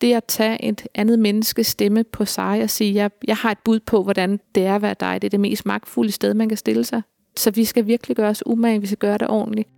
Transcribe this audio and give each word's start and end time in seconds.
det 0.00 0.14
at 0.14 0.24
tage 0.24 0.64
et 0.64 0.86
andet 0.94 1.18
menneskes 1.18 1.66
stemme 1.66 2.04
på 2.04 2.24
sig 2.24 2.62
og 2.62 2.70
sige, 2.70 2.94
jeg, 2.94 3.10
jeg 3.28 3.36
har 3.36 3.50
et 3.50 3.58
bud 3.64 3.80
på, 3.80 4.02
hvordan 4.02 4.40
det 4.54 4.66
er 4.66 4.74
at 4.74 4.82
være 4.82 4.94
dig, 5.00 5.22
det 5.22 5.28
er 5.28 5.30
det 5.30 5.40
mest 5.40 5.66
magtfulde 5.66 6.12
sted, 6.12 6.34
man 6.34 6.48
kan 6.48 6.58
stille 6.58 6.84
sig. 6.84 7.02
Så 7.36 7.50
vi 7.50 7.64
skal 7.64 7.86
virkelig 7.86 8.16
gøre 8.16 8.28
os 8.28 8.42
umage, 8.46 8.80
vi 8.80 8.86
skal 8.86 8.98
gøre 8.98 9.18
det 9.18 9.28
ordentligt. 9.28 9.68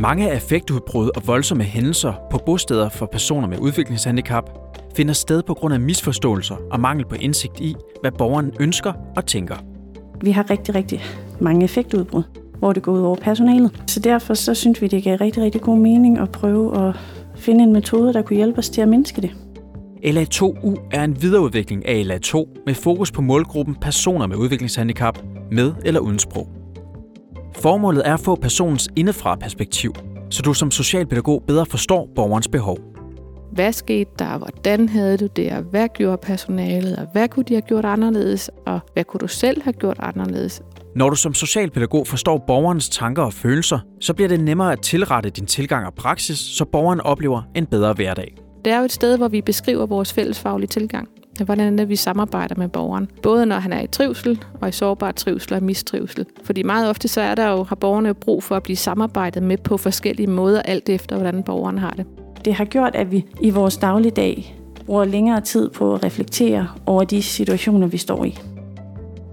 Mange 0.00 0.30
affektudbrud 0.30 1.10
og 1.16 1.26
voldsomme 1.26 1.64
hændelser 1.64 2.12
på 2.30 2.38
bosteder 2.46 2.88
for 2.88 3.06
personer 3.06 3.48
med 3.48 3.58
udviklingshandicap 3.58 4.50
finder 4.96 5.14
sted 5.14 5.42
på 5.42 5.54
grund 5.54 5.74
af 5.74 5.80
misforståelser 5.80 6.56
og 6.70 6.80
mangel 6.80 7.06
på 7.06 7.14
indsigt 7.14 7.60
i, 7.60 7.74
hvad 8.00 8.12
borgeren 8.12 8.52
ønsker 8.60 8.92
og 9.16 9.26
tænker. 9.26 9.56
Vi 10.20 10.30
har 10.30 10.50
rigtig, 10.50 10.74
rigtig 10.74 11.02
mange 11.40 11.64
effektudbrud, 11.64 12.22
hvor 12.60 12.72
det 12.72 12.82
går 12.82 12.92
ud 12.92 13.00
over 13.00 13.16
personalet. 13.16 13.82
Så 13.86 14.00
derfor 14.00 14.34
så 14.34 14.54
synes 14.54 14.82
vi, 14.82 14.86
det 14.86 15.02
giver 15.02 15.20
rigtig, 15.20 15.42
rigtig 15.42 15.60
god 15.60 15.78
mening 15.78 16.18
at 16.18 16.30
prøve 16.30 16.88
at 16.88 16.96
finde 17.36 17.64
en 17.64 17.72
metode, 17.72 18.12
der 18.12 18.22
kunne 18.22 18.36
hjælpe 18.36 18.58
os 18.58 18.70
til 18.70 18.80
at 18.80 18.88
mindske 18.88 19.20
det. 19.20 19.30
LA2U 20.04 20.88
er 20.92 21.04
en 21.04 21.22
videreudvikling 21.22 21.88
af 21.88 22.02
LA2 22.04 22.62
med 22.66 22.74
fokus 22.74 23.12
på 23.12 23.22
målgruppen 23.22 23.74
personer 23.74 24.26
med 24.26 24.36
udviklingshandicap 24.36 25.18
med 25.52 25.72
eller 25.84 26.00
uden 26.00 26.18
sprog. 26.18 26.48
Formålet 27.56 28.08
er 28.08 28.14
at 28.14 28.20
få 28.20 28.34
personens 28.34 28.88
indefra 28.96 29.36
perspektiv, 29.36 29.92
så 30.30 30.42
du 30.42 30.54
som 30.54 30.70
socialpædagog 30.70 31.42
bedre 31.46 31.66
forstår 31.66 32.08
borgerens 32.14 32.48
behov. 32.48 32.78
Hvad 33.52 33.72
skete 33.72 34.10
der? 34.18 34.38
Hvordan 34.38 34.88
havde 34.88 35.16
du 35.16 35.26
det? 35.26 35.52
Og 35.52 35.62
hvad 35.62 35.88
gjorde 35.88 36.18
personalet? 36.22 36.96
Og 36.96 37.06
hvad 37.12 37.28
kunne 37.28 37.44
de 37.44 37.54
have 37.54 37.62
gjort 37.62 37.84
anderledes? 37.84 38.50
Og 38.66 38.80
hvad 38.92 39.04
kunne 39.04 39.18
du 39.18 39.28
selv 39.28 39.62
have 39.62 39.72
gjort 39.72 39.96
anderledes? 39.98 40.62
Når 41.00 41.10
du 41.10 41.16
som 41.16 41.34
socialpædagog 41.34 42.06
forstår 42.06 42.38
borgerens 42.38 42.88
tanker 42.88 43.22
og 43.22 43.32
følelser, 43.32 43.78
så 44.00 44.14
bliver 44.14 44.28
det 44.28 44.40
nemmere 44.40 44.72
at 44.72 44.80
tilrette 44.80 45.30
din 45.30 45.46
tilgang 45.46 45.86
og 45.86 45.94
praksis, 45.94 46.38
så 46.38 46.64
borgeren 46.64 47.00
oplever 47.00 47.42
en 47.54 47.66
bedre 47.66 47.92
hverdag. 47.92 48.36
Det 48.64 48.72
er 48.72 48.78
jo 48.78 48.84
et 48.84 48.92
sted, 48.92 49.16
hvor 49.16 49.28
vi 49.28 49.40
beskriver 49.40 49.86
vores 49.86 50.12
fællesfaglige 50.12 50.68
tilgang. 50.68 51.08
Hvordan 51.44 51.78
er 51.78 51.84
vi 51.84 51.96
samarbejder 51.96 52.54
med 52.58 52.68
borgeren. 52.68 53.08
Både 53.22 53.46
når 53.46 53.56
han 53.56 53.72
er 53.72 53.80
i 53.82 53.86
trivsel, 53.86 54.44
og 54.60 54.68
i 54.68 54.72
sårbar 54.72 55.12
trivsel 55.12 55.54
og 55.54 55.62
mistrivsel. 55.62 56.26
Fordi 56.44 56.62
meget 56.62 56.88
ofte 56.88 57.08
så 57.08 57.20
er 57.20 57.34
der 57.34 57.50
jo, 57.50 57.64
har 57.64 57.76
borgerne 57.76 58.08
jo 58.08 58.14
brug 58.14 58.42
for 58.42 58.56
at 58.56 58.62
blive 58.62 58.76
samarbejdet 58.76 59.42
med 59.42 59.56
på 59.56 59.76
forskellige 59.76 60.26
måder, 60.26 60.62
alt 60.62 60.88
efter 60.88 61.16
hvordan 61.16 61.42
borgeren 61.42 61.78
har 61.78 61.90
det. 61.90 62.06
Det 62.44 62.54
har 62.54 62.64
gjort, 62.64 62.94
at 62.94 63.12
vi 63.12 63.26
i 63.40 63.50
vores 63.50 63.76
dagligdag 63.76 64.56
bruger 64.86 65.04
længere 65.04 65.40
tid 65.40 65.70
på 65.70 65.94
at 65.94 66.04
reflektere 66.04 66.68
over 66.86 67.04
de 67.04 67.22
situationer, 67.22 67.86
vi 67.86 67.98
står 67.98 68.24
i. 68.24 68.38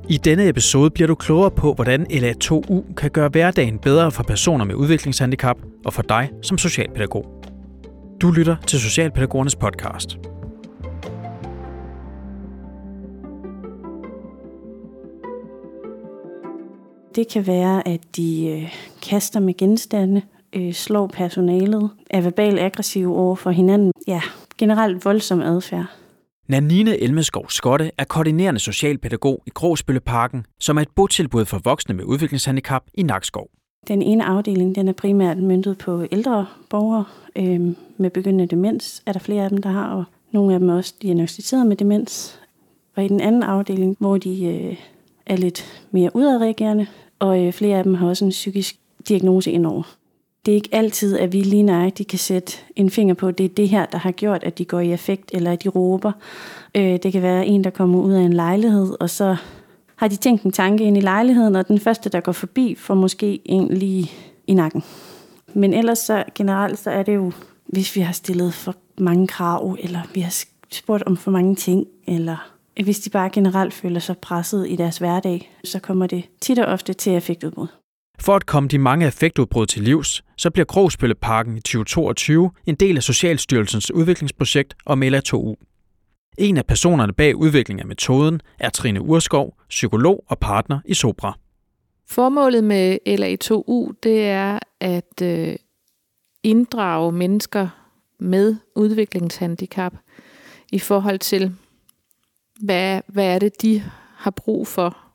I 0.10 0.18
denne 0.18 0.48
episode 0.48 0.90
bliver 0.90 1.08
du 1.08 1.16
klogere 1.16 1.52
på, 1.52 1.74
hvordan 1.74 2.06
LA2U 2.10 2.94
kan 2.94 3.12
gøre 3.12 3.30
hverdagen 3.30 3.80
bedre 3.80 4.12
for 4.12 4.24
personer 4.24 4.66
med 4.66 4.76
udviklingshandicap 4.76 5.58
og 5.86 5.94
for 5.94 6.02
dig 6.02 6.30
som 6.42 6.58
socialpædagog. 6.58 7.44
Du 8.22 8.32
lytter 8.32 8.56
til 8.68 8.80
Socialpædagogernes 8.80 9.56
podcast. 9.56 10.18
Det 17.16 17.28
kan 17.32 17.48
være, 17.48 17.88
at 17.88 18.00
de 18.16 18.48
øh, 18.48 18.76
kaster 19.10 19.40
med 19.40 19.58
genstande, 19.58 20.22
øh, 20.54 20.74
slår 20.74 21.08
personalet, 21.08 21.90
er 22.10 22.22
verbalt 22.22 22.60
aggressive 22.60 23.18
over 23.18 23.36
for 23.36 23.50
hinanden. 23.50 23.92
Ja, 24.08 24.22
generelt 24.58 25.06
voldsom 25.06 25.42
adfærd. 25.42 25.86
Nanine 26.50 26.98
Elmeskov 27.02 27.50
Skotte 27.50 27.92
er 27.98 28.04
koordinerende 28.04 28.60
socialpædagog 28.60 29.44
i 29.46 29.50
Gråsbølleparken, 29.54 30.46
som 30.60 30.78
er 30.78 30.82
et 30.82 30.90
botilbud 30.96 31.46
for 31.46 31.62
voksne 31.64 31.96
med 31.96 32.04
udviklingshandicap 32.04 32.84
i 32.94 33.04
Nakskov. 33.04 33.50
Den 33.88 34.02
ene 34.02 34.26
afdeling 34.26 34.76
den 34.76 34.88
er 34.88 34.94
primært 34.94 35.38
myndet 35.38 35.78
på 35.78 36.06
ældre 36.12 36.46
borgere 36.70 37.06
øh, 37.36 37.62
med 37.98 38.10
begyndende 38.10 38.48
demens. 38.56 39.04
Er 39.06 39.12
der 39.12 39.20
flere 39.20 39.44
af 39.44 39.50
dem, 39.50 39.62
der 39.62 39.70
har, 39.70 39.96
og 39.96 40.04
nogle 40.32 40.54
af 40.54 40.60
dem 40.60 40.70
er 40.70 40.76
også 40.76 40.94
diagnostiseret 41.02 41.68
med 41.68 41.76
demens. 41.76 42.40
Og 42.96 43.06
i 43.06 43.08
den 43.08 43.22
anden 43.22 43.44
afdeling, 43.44 43.96
hvor 44.00 44.18
de 44.18 44.46
øh, 44.46 44.78
er 45.26 45.36
lidt 45.36 45.88
mere 45.92 46.12
udadreagerende, 46.14 46.88
og 47.20 47.46
øh, 47.46 47.54
flere 47.54 47.78
af 47.78 47.84
dem 47.84 47.94
har 47.94 48.08
også 48.08 48.26
en 48.26 48.32
psykisk 48.32 48.76
diagnose 49.08 49.52
indover. 49.52 49.97
Det 50.48 50.54
er 50.54 50.56
ikke 50.56 50.70
altid, 50.76 51.18
at 51.18 51.34
vi 51.34 51.42
lige 51.42 51.64
nøjagtigt 51.64 52.10
kan 52.10 52.20
sætte 52.20 52.54
en 52.76 52.90
finger 52.90 53.14
på, 53.14 53.28
at 53.28 53.38
det 53.38 53.44
er 53.44 53.50
det 53.50 53.70
her, 53.70 53.86
der 53.86 53.98
har 53.98 54.12
gjort, 54.12 54.44
at 54.44 54.58
de 54.58 54.66
går 54.66 54.80
i 54.80 54.94
effekt, 54.94 55.32
eller 55.34 55.52
at 55.52 55.64
de 55.64 55.70
råber. 55.70 56.12
Øh, 56.76 57.00
det 57.04 57.12
kan 57.12 57.22
være 57.22 57.46
en, 57.46 57.64
der 57.64 57.70
kommer 57.70 58.00
ud 58.00 58.14
af 58.14 58.22
en 58.22 58.34
lejlighed, 58.34 58.96
og 59.00 59.10
så 59.10 59.36
har 59.96 60.08
de 60.08 60.16
tænkt 60.16 60.44
en 60.44 60.52
tanke 60.52 60.84
ind 60.84 60.98
i 60.98 61.02
lejligheden, 61.02 61.56
og 61.56 61.68
den 61.68 61.80
første, 61.80 62.10
der 62.10 62.20
går 62.20 62.32
forbi, 62.32 62.76
får 62.76 62.94
måske 62.94 63.40
en 63.46 63.68
lige 63.68 64.12
i 64.48 64.54
nakken. 64.54 64.84
Men 65.54 65.74
ellers 65.74 66.00
så 66.00 66.24
generelt, 66.36 66.80
så 66.80 66.92
er 66.92 67.04
det 67.04 67.16
jo, 67.16 67.32
hvis 67.66 67.96
vi 67.96 68.02
har 68.02 68.14
stillet 68.14 68.54
for 68.54 68.76
mange 68.98 69.28
krav, 69.28 69.78
eller 69.80 70.02
vi 70.14 70.22
har 70.22 70.44
spurgt 70.72 71.04
om 71.04 71.18
for 71.18 71.32
mange 71.32 71.56
ting, 71.56 71.88
eller 72.08 72.52
hvis 72.84 73.00
de 73.00 73.10
bare 73.10 73.30
generelt 73.30 73.74
føler 73.74 74.00
sig 74.00 74.18
presset 74.18 74.70
i 74.70 74.76
deres 74.76 74.98
hverdag, 74.98 75.52
så 75.64 75.80
kommer 75.80 76.08
det 76.08 76.24
tit 76.42 76.60
og 76.60 76.66
ofte 76.66 76.94
til 76.94 77.16
effektudbrud. 77.16 77.68
For 78.20 78.36
at 78.36 78.46
komme 78.46 78.70
de 78.70 78.78
mange 78.78 79.08
effektudbrud 79.08 79.66
til 79.66 79.82
livs, 79.84 80.24
så 80.38 80.50
bliver 80.50 80.66
Krogsbølleparken 80.66 81.58
i 81.58 81.62
2022 81.62 82.52
en 82.66 82.76
del 82.76 82.98
af 82.98 83.04
Socialstyrelsens 83.04 83.92
udviklingsprojekt 83.92 84.76
om 84.86 85.04
LA2U. 85.04 85.56
En 86.38 86.58
af 86.58 86.66
personerne 86.66 87.14
bag 87.14 87.36
udviklingen 87.36 87.82
af 87.82 87.88
metoden 87.88 88.42
er 88.60 88.70
Trine 88.70 89.02
Urskov, 89.02 89.58
psykolog 89.70 90.24
og 90.28 90.40
partner 90.40 90.80
i 90.86 90.94
Sopra. 90.94 91.38
Formålet 92.10 92.64
med 92.64 92.98
LA2U 93.08 94.00
det 94.04 94.28
er 94.28 94.60
at 94.80 95.22
øh, 95.22 95.56
inddrage 96.44 97.12
mennesker 97.12 97.68
med 98.20 98.56
udviklingshandicap 98.76 99.94
i 100.72 100.80
forhold 100.80 101.20
til, 101.20 101.56
hvad, 102.62 103.02
hvad 103.08 103.36
er 103.36 103.40
det, 103.40 103.62
de 103.62 103.84
har 104.16 104.32
brug 104.32 104.68
for, 104.68 105.07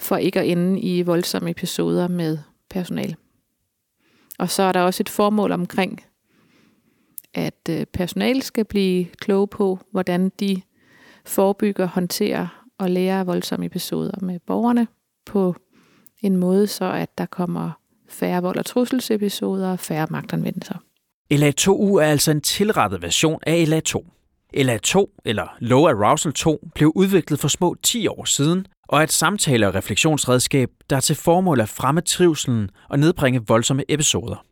for 0.00 0.16
ikke 0.16 0.40
at 0.40 0.48
ende 0.48 0.80
i 0.80 1.02
voldsomme 1.02 1.50
episoder 1.50 2.08
med 2.08 2.38
personal. 2.70 3.16
Og 4.38 4.50
så 4.50 4.62
er 4.62 4.72
der 4.72 4.80
også 4.80 5.02
et 5.02 5.08
formål 5.08 5.52
omkring, 5.52 6.04
at 7.34 7.68
øh, 7.70 7.86
personal 7.86 8.42
skal 8.42 8.64
blive 8.64 9.04
kloge 9.04 9.48
på, 9.48 9.78
hvordan 9.90 10.28
de 10.40 10.62
forebygger, 11.24 11.86
håndterer 11.86 12.66
og 12.78 12.90
lærer 12.90 13.24
voldsomme 13.24 13.66
episoder 13.66 14.20
med 14.20 14.38
borgerne 14.46 14.86
på 15.26 15.54
en 16.22 16.36
måde, 16.36 16.66
så 16.66 16.92
at 16.92 17.18
der 17.18 17.26
kommer 17.26 17.70
færre 18.08 18.42
vold- 18.42 18.58
og 18.58 18.66
trusselsepisoder 18.66 19.72
og 19.72 19.78
færre 19.78 20.06
magtanvendelser. 20.10 20.74
LA2U 21.34 21.96
er 21.96 22.06
altså 22.06 22.30
en 22.30 22.40
tilrettet 22.40 23.02
version 23.02 23.40
af 23.46 23.64
LA2. 23.64 24.04
LA2, 24.56 25.20
eller 25.24 25.56
Low 25.60 25.86
Arousal 25.86 26.32
2, 26.32 26.68
blev 26.74 26.92
udviklet 26.94 27.40
for 27.40 27.48
små 27.48 27.76
10 27.82 28.06
år 28.06 28.24
siden, 28.24 28.66
og 28.90 28.98
er 28.98 29.02
et 29.02 29.12
samtale- 29.12 29.68
og 29.68 29.74
refleksionsredskab, 29.74 30.70
der 30.90 30.96
er 30.96 31.00
til 31.00 31.16
formål 31.16 31.60
at 31.60 31.68
fremme 31.68 32.00
trivselen 32.00 32.70
og 32.88 32.98
nedbringe 32.98 33.40
voldsomme 33.46 33.84
episoder. 33.88 34.44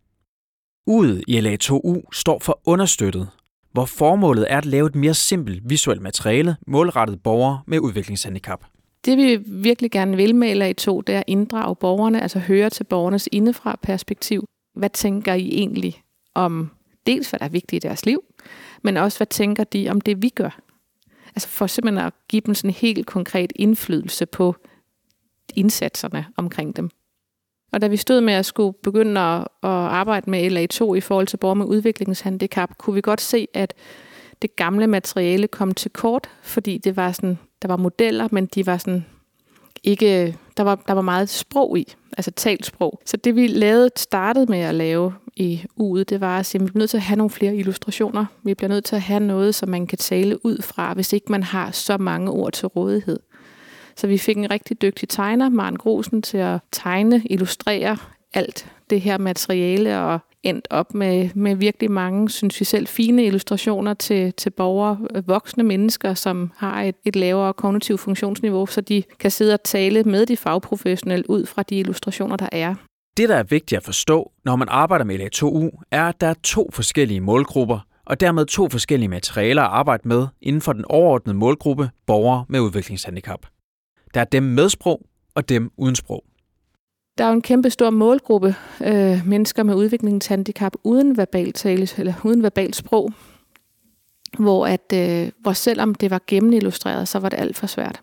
U'et 0.91 1.23
i 1.29 1.41
LA2U 1.41 2.03
står 2.13 2.39
for 2.39 2.61
understøttet, 2.65 3.29
hvor 3.73 3.85
formålet 3.85 4.53
er 4.53 4.59
at 4.59 4.67
lave 4.67 4.87
et 4.87 4.95
mere 4.95 5.15
simpelt 5.15 5.71
visuelt 5.71 6.03
materiale 6.03 6.57
målrettet 6.67 7.23
borgere 7.23 7.61
med 7.67 7.79
udviklingshandicap. 7.79 8.65
Det 9.05 9.17
vi 9.17 9.37
virkelig 9.47 9.91
gerne 9.91 10.17
vil 10.17 10.35
med 10.35 10.53
LA2, 10.53 11.03
det 11.07 11.15
er 11.15 11.19
at 11.19 11.25
inddrage 11.27 11.77
borgerne, 11.77 12.23
altså 12.23 12.39
høre 12.39 12.71
til 12.71 12.85
borgernes 12.85 13.29
indefra 13.33 13.79
perspektiv. 13.83 14.45
Hvad 14.75 14.91
tænker 14.91 15.35
I 15.35 15.49
egentlig 15.49 16.03
om 16.35 16.71
dels, 17.07 17.31
hvad 17.31 17.41
der 17.41 17.47
er 17.47 17.51
vigtigt 17.51 17.85
i 17.85 17.89
deres 17.89 18.07
liv, 18.07 18.23
men 18.83 18.97
også 18.97 19.19
hvad 19.19 19.27
tænker 19.27 19.65
de 19.65 19.89
om 19.89 20.01
det, 20.01 20.23
vi 20.23 20.29
gør? 20.29 20.61
Altså 21.35 21.49
for 21.49 21.67
simpelthen 21.67 22.07
at 22.07 22.13
give 22.29 22.43
dem 22.47 22.55
sådan 22.55 22.71
en 22.71 22.75
helt 22.75 23.07
konkret 23.07 23.53
indflydelse 23.57 24.27
på 24.27 24.57
indsatserne 25.55 26.27
omkring 26.37 26.77
dem. 26.77 26.91
Og 27.73 27.81
da 27.81 27.87
vi 27.87 27.97
stod 27.97 28.21
med 28.21 28.35
at 28.35 28.47
skulle 28.47 28.73
begynde 28.83 29.21
at, 29.21 29.41
at 29.41 29.71
arbejde 29.71 30.31
med 30.31 30.51
LA2 30.51 30.95
i 30.95 31.01
forhold 31.01 31.27
til 31.27 31.37
borgere 31.37 31.57
med 31.57 31.67
udviklingshandicap, 31.67 32.79
kunne 32.79 32.95
vi 32.95 33.01
godt 33.01 33.21
se, 33.21 33.49
at 33.55 33.75
det 34.43 34.57
gamle 34.57 34.87
materiale 34.87 35.49
kom 35.49 35.75
til 35.75 35.91
kort, 35.91 36.31
fordi 36.43 36.79
det 36.79 36.97
var 36.97 37.13
sådan, 37.13 37.39
der 37.63 37.69
var 37.69 37.77
modeller, 37.77 38.29
men 38.33 38.47
de 38.47 38.67
var 38.67 38.77
sådan 38.77 39.05
ikke, 39.83 40.37
der 40.57 40.63
var, 40.63 40.75
der 40.75 40.93
var 40.93 41.03
meget 41.03 41.29
sprog 41.29 41.79
i, 41.79 41.95
altså 42.17 42.31
talt 42.31 42.67
sprog. 42.67 43.01
Så 43.05 43.17
det 43.17 43.37
vi 43.37 43.47
lavede, 43.47 43.91
startede 43.97 44.47
med 44.47 44.59
at 44.59 44.75
lave 44.75 45.13
i 45.39 45.65
uget, 45.77 46.11
det 46.11 46.21
var 46.21 46.39
at 46.39 46.47
sige, 46.47 46.61
at 46.61 46.67
vi 46.67 46.71
bliver 46.71 46.79
nødt 46.79 46.91
til 46.91 46.97
at 46.97 47.03
have 47.03 47.17
nogle 47.17 47.31
flere 47.31 47.57
illustrationer. 47.57 48.27
Vi 48.43 48.55
bliver 48.55 48.69
nødt 48.69 48.85
til 48.85 48.97
at 48.97 49.03
have 49.03 49.21
noget, 49.21 49.55
som 49.55 49.69
man 49.69 49.87
kan 49.87 49.99
tale 49.99 50.47
ud 50.47 50.63
fra, 50.63 50.95
hvis 50.95 51.13
ikke 51.13 51.33
man 51.33 51.43
har 51.43 51.71
så 51.71 51.99
mange 51.99 52.31
ord 52.31 52.53
til 52.53 52.69
rådighed. 52.69 53.19
Så 53.97 54.07
vi 54.07 54.19
fik 54.19 54.37
en 54.37 54.51
rigtig 54.51 54.83
dygtig 54.83 55.09
tegner, 55.09 55.49
Maren 55.49 55.77
Grosen, 55.77 56.23
til 56.23 56.39
at 56.39 56.61
tegne, 56.73 57.23
illustrere 57.25 57.97
alt 58.35 58.73
det 58.91 59.01
her 59.01 59.19
materiale 59.19 59.99
og 59.99 60.19
endt 60.43 60.69
op 60.71 60.95
med, 60.95 61.29
med 61.35 61.55
virkelig 61.55 61.91
mange, 61.91 62.31
synes 62.31 62.61
vi 62.61 62.65
selv, 62.65 62.87
fine 62.87 63.25
illustrationer 63.25 63.95
til, 63.95 64.33
til 64.33 64.51
borgere, 64.51 64.99
voksne 65.27 65.63
mennesker, 65.65 66.15
som 66.15 66.53
har 66.57 66.83
et, 66.83 66.95
et 67.05 67.17
lavere 67.17 67.53
kognitivt 67.53 68.01
funktionsniveau, 68.01 68.67
så 68.67 68.81
de 68.81 69.03
kan 69.19 69.31
sidde 69.31 69.55
og 69.55 69.63
tale 69.63 70.03
med 70.03 70.27
de 70.27 70.37
fagprofessionelle 70.37 71.31
ud 71.31 71.47
fra 71.47 71.63
de 71.63 71.79
illustrationer, 71.79 72.37
der 72.37 72.49
er. 72.53 72.75
Det, 73.19 73.29
der 73.29 73.37
er 73.37 73.43
vigtigt 73.43 73.77
at 73.77 73.85
forstå, 73.85 74.33
når 74.45 74.57
man 74.57 74.69
arbejder 74.69 75.05
med 75.05 75.21
LA2U, 75.21 75.83
er, 75.91 76.05
at 76.05 76.21
der 76.21 76.27
er 76.27 76.35
to 76.43 76.71
forskellige 76.73 77.21
målgrupper, 77.21 77.79
og 78.05 78.21
dermed 78.21 78.47
to 78.47 78.69
forskellige 78.69 79.09
materialer 79.09 79.63
at 79.63 79.69
arbejde 79.69 80.09
med 80.09 80.27
inden 80.43 80.63
for 80.63 80.73
den 80.73 80.85
overordnede 80.85 81.39
målgruppe 81.39 81.91
borgere 82.07 82.45
med 82.49 82.61
udviklingshandicap. 82.61 83.47
Der 84.15 84.21
er 84.21 84.25
dem 84.25 84.43
med 84.43 84.69
sprog 84.69 85.07
og 85.35 85.49
dem 85.49 85.71
uden 85.77 85.95
sprog. 85.95 86.25
Der 87.19 87.25
er 87.25 87.29
jo 87.29 87.35
en 87.35 87.43
kæmpe 87.43 87.71
stor 87.71 87.91
målgruppe 87.91 88.55
øh, 88.85 89.27
mennesker 89.27 89.63
med 89.63 89.75
udviklingshandicap 89.75 90.73
uden 90.85 91.17
verbal 91.17 91.53
tale, 91.53 91.89
eller 91.99 92.15
uden 92.25 92.43
verbal 92.43 92.75
sprog, 92.75 93.13
hvor, 94.39 94.67
at, 94.67 94.93
øh, 94.95 95.31
hvor 95.41 95.53
selvom 95.53 95.95
det 95.95 96.11
var 96.11 96.21
gennemillustreret, 96.27 97.09
så 97.09 97.19
var 97.19 97.29
det 97.29 97.39
alt 97.39 97.57
for 97.57 97.67
svært. 97.67 98.03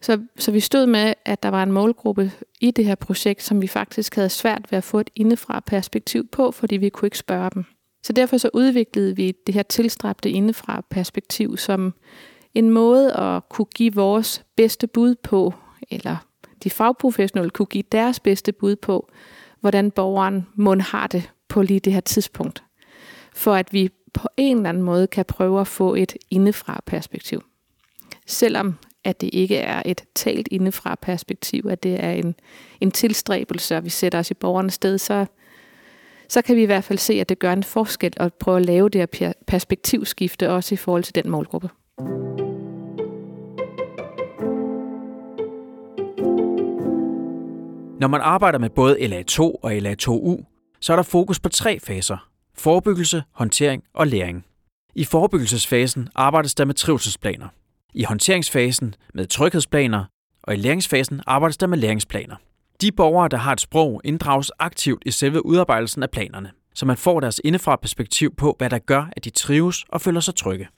Så, 0.00 0.20
så 0.36 0.52
vi 0.52 0.60
stod 0.60 0.86
med, 0.86 1.14
at 1.24 1.42
der 1.42 1.48
var 1.48 1.62
en 1.62 1.72
målgruppe 1.72 2.32
i 2.60 2.70
det 2.70 2.84
her 2.84 2.94
projekt, 2.94 3.42
som 3.42 3.62
vi 3.62 3.66
faktisk 3.66 4.14
havde 4.14 4.28
svært 4.28 4.66
ved 4.70 4.78
at 4.78 4.84
få 4.84 5.00
et 5.00 5.10
indefra 5.14 5.60
perspektiv 5.60 6.28
på, 6.28 6.50
fordi 6.50 6.76
vi 6.76 6.88
kunne 6.88 7.06
ikke 7.06 7.18
spørge 7.18 7.50
dem. 7.54 7.64
Så 8.02 8.12
derfor 8.12 8.36
så 8.36 8.50
udviklede 8.54 9.16
vi 9.16 9.34
det 9.46 9.54
her 9.54 9.62
tilstræbte 9.62 10.30
indefra 10.30 10.84
perspektiv 10.90 11.56
som 11.56 11.94
en 12.54 12.70
måde 12.70 13.12
at 13.12 13.48
kunne 13.48 13.66
give 13.74 13.94
vores 13.94 14.44
bedste 14.56 14.86
bud 14.86 15.14
på, 15.14 15.54
eller 15.90 16.16
de 16.64 16.70
fagprofessionelle 16.70 17.50
kunne 17.50 17.66
give 17.66 17.84
deres 17.92 18.20
bedste 18.20 18.52
bud 18.52 18.76
på, 18.76 19.08
hvordan 19.60 19.90
borgeren 19.90 20.46
mund 20.54 20.80
har 20.80 21.06
det 21.06 21.30
på 21.48 21.62
lige 21.62 21.80
det 21.80 21.92
her 21.92 22.00
tidspunkt. 22.00 22.62
For 23.34 23.54
at 23.54 23.72
vi 23.72 23.90
på 24.14 24.28
en 24.36 24.56
eller 24.56 24.68
anden 24.68 24.82
måde 24.82 25.06
kan 25.06 25.24
prøve 25.24 25.60
at 25.60 25.66
få 25.66 25.94
et 25.94 26.16
indefra 26.30 26.80
perspektiv. 26.86 27.42
Selvom 28.26 28.74
at 29.04 29.20
det 29.20 29.30
ikke 29.32 29.56
er 29.56 29.82
et 29.84 30.04
talt 30.14 30.48
indefra 30.50 30.94
perspektiv, 31.02 31.66
at 31.70 31.82
det 31.82 32.04
er 32.04 32.10
en, 32.10 32.34
en 32.80 32.90
tilstræbelse, 32.90 33.76
og 33.76 33.84
vi 33.84 33.90
sætter 33.90 34.18
os 34.18 34.30
i 34.30 34.34
borgernes 34.34 34.74
sted, 34.74 34.98
så, 34.98 35.26
så 36.28 36.42
kan 36.42 36.56
vi 36.56 36.62
i 36.62 36.66
hvert 36.66 36.84
fald 36.84 36.98
se, 36.98 37.20
at 37.20 37.28
det 37.28 37.38
gør 37.38 37.52
en 37.52 37.62
forskel 37.62 38.12
at 38.16 38.34
prøve 38.34 38.56
at 38.56 38.66
lave 38.66 38.88
det 38.88 39.08
her 39.20 39.32
perspektivskifte 39.46 40.50
også 40.50 40.74
i 40.74 40.76
forhold 40.76 41.02
til 41.02 41.14
den 41.14 41.30
målgruppe. 41.30 41.68
Når 48.00 48.08
man 48.08 48.20
arbejder 48.20 48.58
med 48.58 48.70
både 48.70 48.96
LA2 48.96 49.40
og 49.40 49.72
LA2U, 49.72 50.44
så 50.80 50.92
er 50.92 50.96
der 50.96 51.02
fokus 51.02 51.40
på 51.40 51.48
tre 51.48 51.80
faser. 51.80 52.28
Forebyggelse, 52.54 53.22
håndtering 53.32 53.82
og 53.94 54.06
læring. 54.06 54.44
I 54.94 55.04
forebyggelsesfasen 55.04 56.08
arbejdes 56.14 56.54
der 56.54 56.64
med 56.64 56.74
trivselsplaner. 56.74 57.48
I 57.94 58.04
håndteringsfasen 58.04 58.94
med 59.14 59.26
tryghedsplaner, 59.26 60.04
og 60.42 60.54
i 60.54 60.56
læringsfasen 60.56 61.20
arbejdes 61.26 61.56
der 61.56 61.66
med 61.66 61.78
læringsplaner. 61.78 62.36
De 62.80 62.92
borgere, 62.92 63.28
der 63.28 63.36
har 63.36 63.52
et 63.52 63.60
sprog, 63.60 64.00
inddrages 64.04 64.50
aktivt 64.58 65.02
i 65.06 65.10
selve 65.10 65.46
udarbejdelsen 65.46 66.02
af 66.02 66.10
planerne, 66.10 66.50
så 66.74 66.86
man 66.86 66.96
får 66.96 67.20
deres 67.20 67.40
indefra 67.44 67.76
perspektiv 67.76 68.34
på, 68.34 68.54
hvad 68.58 68.70
der 68.70 68.78
gør, 68.78 69.08
at 69.16 69.24
de 69.24 69.30
trives 69.30 69.84
og 69.88 70.00
føler 70.00 70.20
sig 70.20 70.34
trygge. 70.34 70.68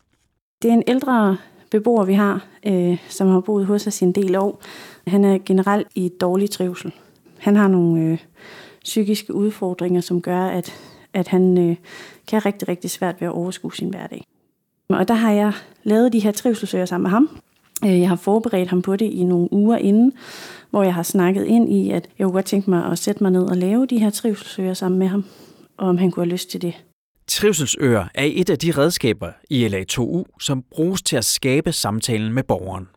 Det 0.63 0.69
er 0.69 0.75
en 0.75 0.83
ældre 0.87 1.37
beboer, 1.71 2.05
vi 2.05 2.15
har, 2.15 2.47
øh, 2.67 2.99
som 3.09 3.29
har 3.29 3.41
boet 3.41 3.67
hos 3.67 3.87
os 3.87 4.03
i 4.03 4.05
en 4.05 4.13
del 4.13 4.37
år. 4.37 4.63
Han 5.07 5.25
er 5.25 5.39
generelt 5.47 5.89
i 5.95 6.11
dårlig 6.21 6.51
trivsel. 6.51 6.93
Han 7.39 7.57
har 7.57 7.69
nogle 7.69 8.03
øh, 8.03 8.19
psykiske 8.85 9.35
udfordringer, 9.35 10.01
som 10.01 10.23
gør, 10.23 10.47
at, 10.47 10.75
at 11.13 11.29
han 11.29 11.59
øh, 11.59 11.77
kan 12.29 12.41
have 12.41 12.41
rigtig, 12.47 12.69
rigtig 12.69 12.91
svært 12.91 13.21
ved 13.21 13.29
at 13.29 13.35
overskue 13.35 13.75
sin 13.75 13.89
hverdag. 13.89 14.25
Og 14.95 15.09
der 15.09 15.15
har 15.15 15.33
jeg 15.33 15.53
lavet 15.85 16.13
de 16.13 16.19
her 16.19 16.33
trivselsøger 16.33 16.87
sammen 16.87 17.03
med 17.03 17.11
ham. 17.11 17.41
Øh, 17.85 18.01
jeg 18.01 18.09
har 18.09 18.17
forberedt 18.17 18.69
ham 18.69 18.83
på 18.83 18.97
det 18.97 19.07
i 19.07 19.25
nogle 19.25 19.53
uger 19.53 19.77
inden, 19.77 20.13
hvor 20.71 20.83
jeg 20.83 20.95
har 20.95 21.03
snakket 21.03 21.45
ind 21.45 21.73
i, 21.73 21.91
at 21.91 22.09
jeg 22.19 22.25
kunne 22.25 22.33
godt 22.33 22.45
tænke 22.45 22.71
mig 22.71 22.85
at 22.85 22.99
sætte 22.99 23.23
mig 23.23 23.33
ned 23.33 23.43
og 23.43 23.57
lave 23.57 23.87
de 23.87 23.99
her 23.99 24.11
trivselsøger 24.11 24.75
sammen 24.75 24.99
med 24.99 25.07
ham, 25.07 25.25
og 25.79 25.89
om 25.89 25.99
han 25.99 26.11
kunne 26.11 26.25
have 26.25 26.33
lyst 26.33 26.51
til 26.51 26.63
det. 26.63 26.75
Trivselsøer 27.27 28.05
er 28.15 28.29
et 28.31 28.51
af 28.51 28.59
de 28.59 28.71
redskaber 28.71 29.29
i 29.51 29.67
LA2U, 29.67 30.39
som 30.41 30.65
bruges 30.71 31.03
til 31.03 31.17
at 31.17 31.25
skabe 31.25 31.73
samtalen 31.73 32.33
med 32.33 32.43
borgeren. 32.43 32.89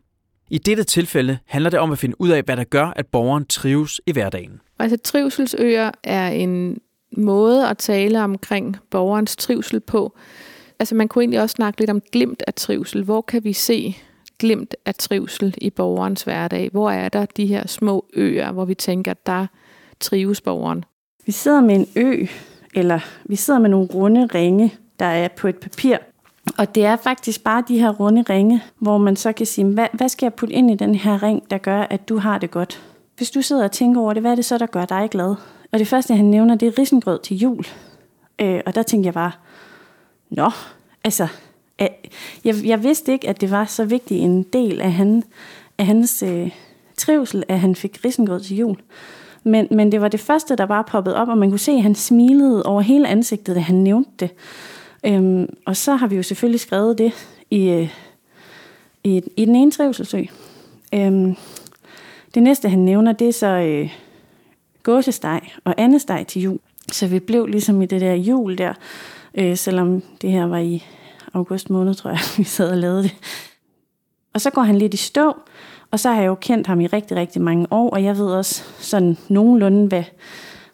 I 0.49 0.57
dette 0.57 0.83
tilfælde 0.83 1.37
handler 1.45 1.69
det 1.69 1.79
om 1.79 1.91
at 1.91 1.97
finde 1.97 2.21
ud 2.21 2.29
af, 2.29 2.43
hvad 2.43 2.57
der 2.57 2.63
gør, 2.63 2.93
at 2.95 3.07
borgeren 3.07 3.45
trives 3.45 4.01
i 4.07 4.11
hverdagen. 4.11 4.61
Altså 4.79 4.97
trivselsøer 4.97 5.91
er 6.03 6.27
en 6.29 6.77
måde 7.17 7.69
at 7.69 7.77
tale 7.77 8.23
omkring 8.23 8.77
borgerens 8.91 9.35
trivsel 9.35 9.79
på, 9.79 10.17
altså 10.79 10.95
man 10.95 11.07
kunne 11.07 11.21
egentlig 11.21 11.41
også 11.41 11.53
snakke 11.53 11.79
lidt 11.79 11.89
om 11.89 12.01
glimt 12.11 12.43
af 12.47 12.53
trivsel. 12.53 13.03
Hvor 13.03 13.21
kan 13.21 13.43
vi 13.43 13.53
se 13.53 13.95
glimt 14.39 14.75
af 14.85 14.95
trivsel 14.95 15.55
i 15.57 15.69
borgerens 15.69 16.23
hverdag? 16.23 16.69
Hvor 16.71 16.91
er 16.91 17.09
der 17.09 17.25
de 17.25 17.45
her 17.45 17.67
små 17.67 18.05
øer, 18.13 18.51
hvor 18.51 18.65
vi 18.65 18.75
tænker, 18.75 19.13
der 19.13 19.47
trives 19.99 20.41
borgeren? 20.41 20.85
Vi 21.25 21.31
sidder 21.31 21.61
med 21.61 21.75
en 21.75 21.87
ø, 21.95 22.25
eller 22.73 22.99
vi 23.25 23.35
sidder 23.35 23.59
med 23.59 23.69
nogle 23.69 23.87
runde 23.93 24.25
ringe, 24.25 24.73
der 24.99 25.05
er 25.05 25.27
på 25.27 25.47
et 25.47 25.57
papir. 25.57 25.97
Og 26.57 26.75
det 26.75 26.85
er 26.85 26.95
faktisk 26.95 27.43
bare 27.43 27.63
de 27.67 27.79
her 27.79 27.89
runde 27.89 28.21
ringe, 28.21 28.61
hvor 28.79 28.97
man 28.97 29.15
så 29.15 29.31
kan 29.31 29.45
sige, 29.45 29.65
hvad, 29.65 29.87
hvad 29.93 30.09
skal 30.09 30.25
jeg 30.25 30.33
putte 30.33 30.55
ind 30.55 30.71
i 30.71 30.75
den 30.75 30.95
her 30.95 31.23
ring, 31.23 31.51
der 31.51 31.57
gør, 31.57 31.81
at 31.81 32.09
du 32.09 32.17
har 32.17 32.37
det 32.37 32.51
godt? 32.51 32.81
Hvis 33.17 33.31
du 33.31 33.41
sidder 33.41 33.63
og 33.63 33.71
tænker 33.71 34.01
over 34.01 34.13
det, 34.13 34.23
hvad 34.23 34.31
er 34.31 34.35
det 34.35 34.45
så, 34.45 34.57
der 34.57 34.65
gør 34.65 34.85
dig 34.85 35.07
glad? 35.11 35.35
Og 35.71 35.79
det 35.79 35.87
første, 35.87 36.15
han 36.15 36.25
nævner, 36.25 36.55
det 36.55 36.67
er 36.67 36.79
risengrød 36.79 37.19
til 37.19 37.37
jul. 37.37 37.65
Øh, 38.41 38.61
og 38.65 38.75
der 38.75 38.83
tænkte 38.83 39.07
jeg 39.07 39.13
bare, 39.13 39.31
Nå, 40.33 40.51
altså, 41.03 41.27
jeg, 42.44 42.56
jeg 42.63 42.83
vidste 42.83 43.12
ikke, 43.12 43.30
at 43.30 43.41
det 43.41 43.51
var 43.51 43.65
så 43.65 43.85
vigtig 43.85 44.19
en 44.19 44.44
del 44.44 44.81
af, 44.81 44.94
han, 44.94 45.24
af 45.77 45.85
hans 45.85 46.24
øh, 46.24 46.51
trivsel, 46.97 47.44
at 47.47 47.59
han 47.59 47.75
fik 47.75 48.00
risengrød 48.06 48.39
til 48.39 48.57
jul. 48.57 48.77
Men, 49.44 49.68
men 49.71 49.91
det 49.91 50.01
var 50.01 50.07
det 50.07 50.19
første, 50.19 50.56
der 50.56 50.65
bare 50.65 50.83
poppede 50.83 51.15
op, 51.15 51.27
og 51.27 51.38
man 51.38 51.50
kunne 51.50 51.59
se, 51.59 51.71
at 51.71 51.83
han 51.83 51.95
smilede 51.95 52.63
over 52.63 52.81
hele 52.81 53.07
ansigtet, 53.07 53.56
da 53.56 53.62
han 53.62 53.75
nævnte 53.75 54.12
det. 54.19 54.30
Øhm, 55.06 55.56
og 55.65 55.77
så 55.77 55.95
har 55.95 56.07
vi 56.07 56.15
jo 56.15 56.24
selvfølgelig 56.24 56.59
skrevet 56.59 56.97
det 56.97 57.13
i, 57.50 57.69
øh, 57.69 57.89
i, 59.03 59.21
i 59.38 59.45
den 59.45 59.56
ene 59.56 59.71
trivselsø. 59.71 60.24
Øhm, 60.94 61.36
det 62.33 62.44
næste, 62.44 62.69
han 62.69 62.79
nævner, 62.79 63.12
det 63.12 63.27
er 63.27 63.33
så 63.33 63.47
øh, 63.47 63.89
gåsesteg 64.83 65.41
og 65.63 65.75
andesteg 65.77 66.25
til 66.27 66.41
jul. 66.41 66.59
Så 66.91 67.07
vi 67.07 67.19
blev 67.19 67.45
ligesom 67.45 67.81
i 67.81 67.86
det 67.86 68.01
der 68.01 68.13
jul 68.13 68.57
der, 68.57 68.74
øh, 69.35 69.57
selvom 69.57 70.03
det 70.21 70.31
her 70.31 70.45
var 70.45 70.57
i 70.57 70.83
august 71.33 71.69
måned, 71.69 71.94
tror 71.94 72.09
jeg, 72.09 72.19
vi 72.38 72.44
sad 72.44 72.71
og 72.71 72.77
lavede 72.77 73.03
det. 73.03 73.15
Og 74.33 74.41
så 74.41 74.50
går 74.50 74.62
han 74.62 74.77
lidt 74.77 74.94
i 74.94 74.97
stå, 74.97 75.35
og 75.91 76.00
så 76.00 76.09
har 76.09 76.21
jeg 76.21 76.27
jo 76.27 76.35
kendt 76.35 76.68
ham 76.68 76.81
i 76.81 76.88
rigtig, 76.88 77.18
rigtig 77.18 77.41
mange 77.41 77.68
år, 77.71 77.89
og 77.89 78.03
jeg 78.03 78.18
ved 78.18 78.25
også 78.25 78.63
sådan 78.80 79.18
nogenlunde, 79.30 79.88
hvad, 79.88 80.03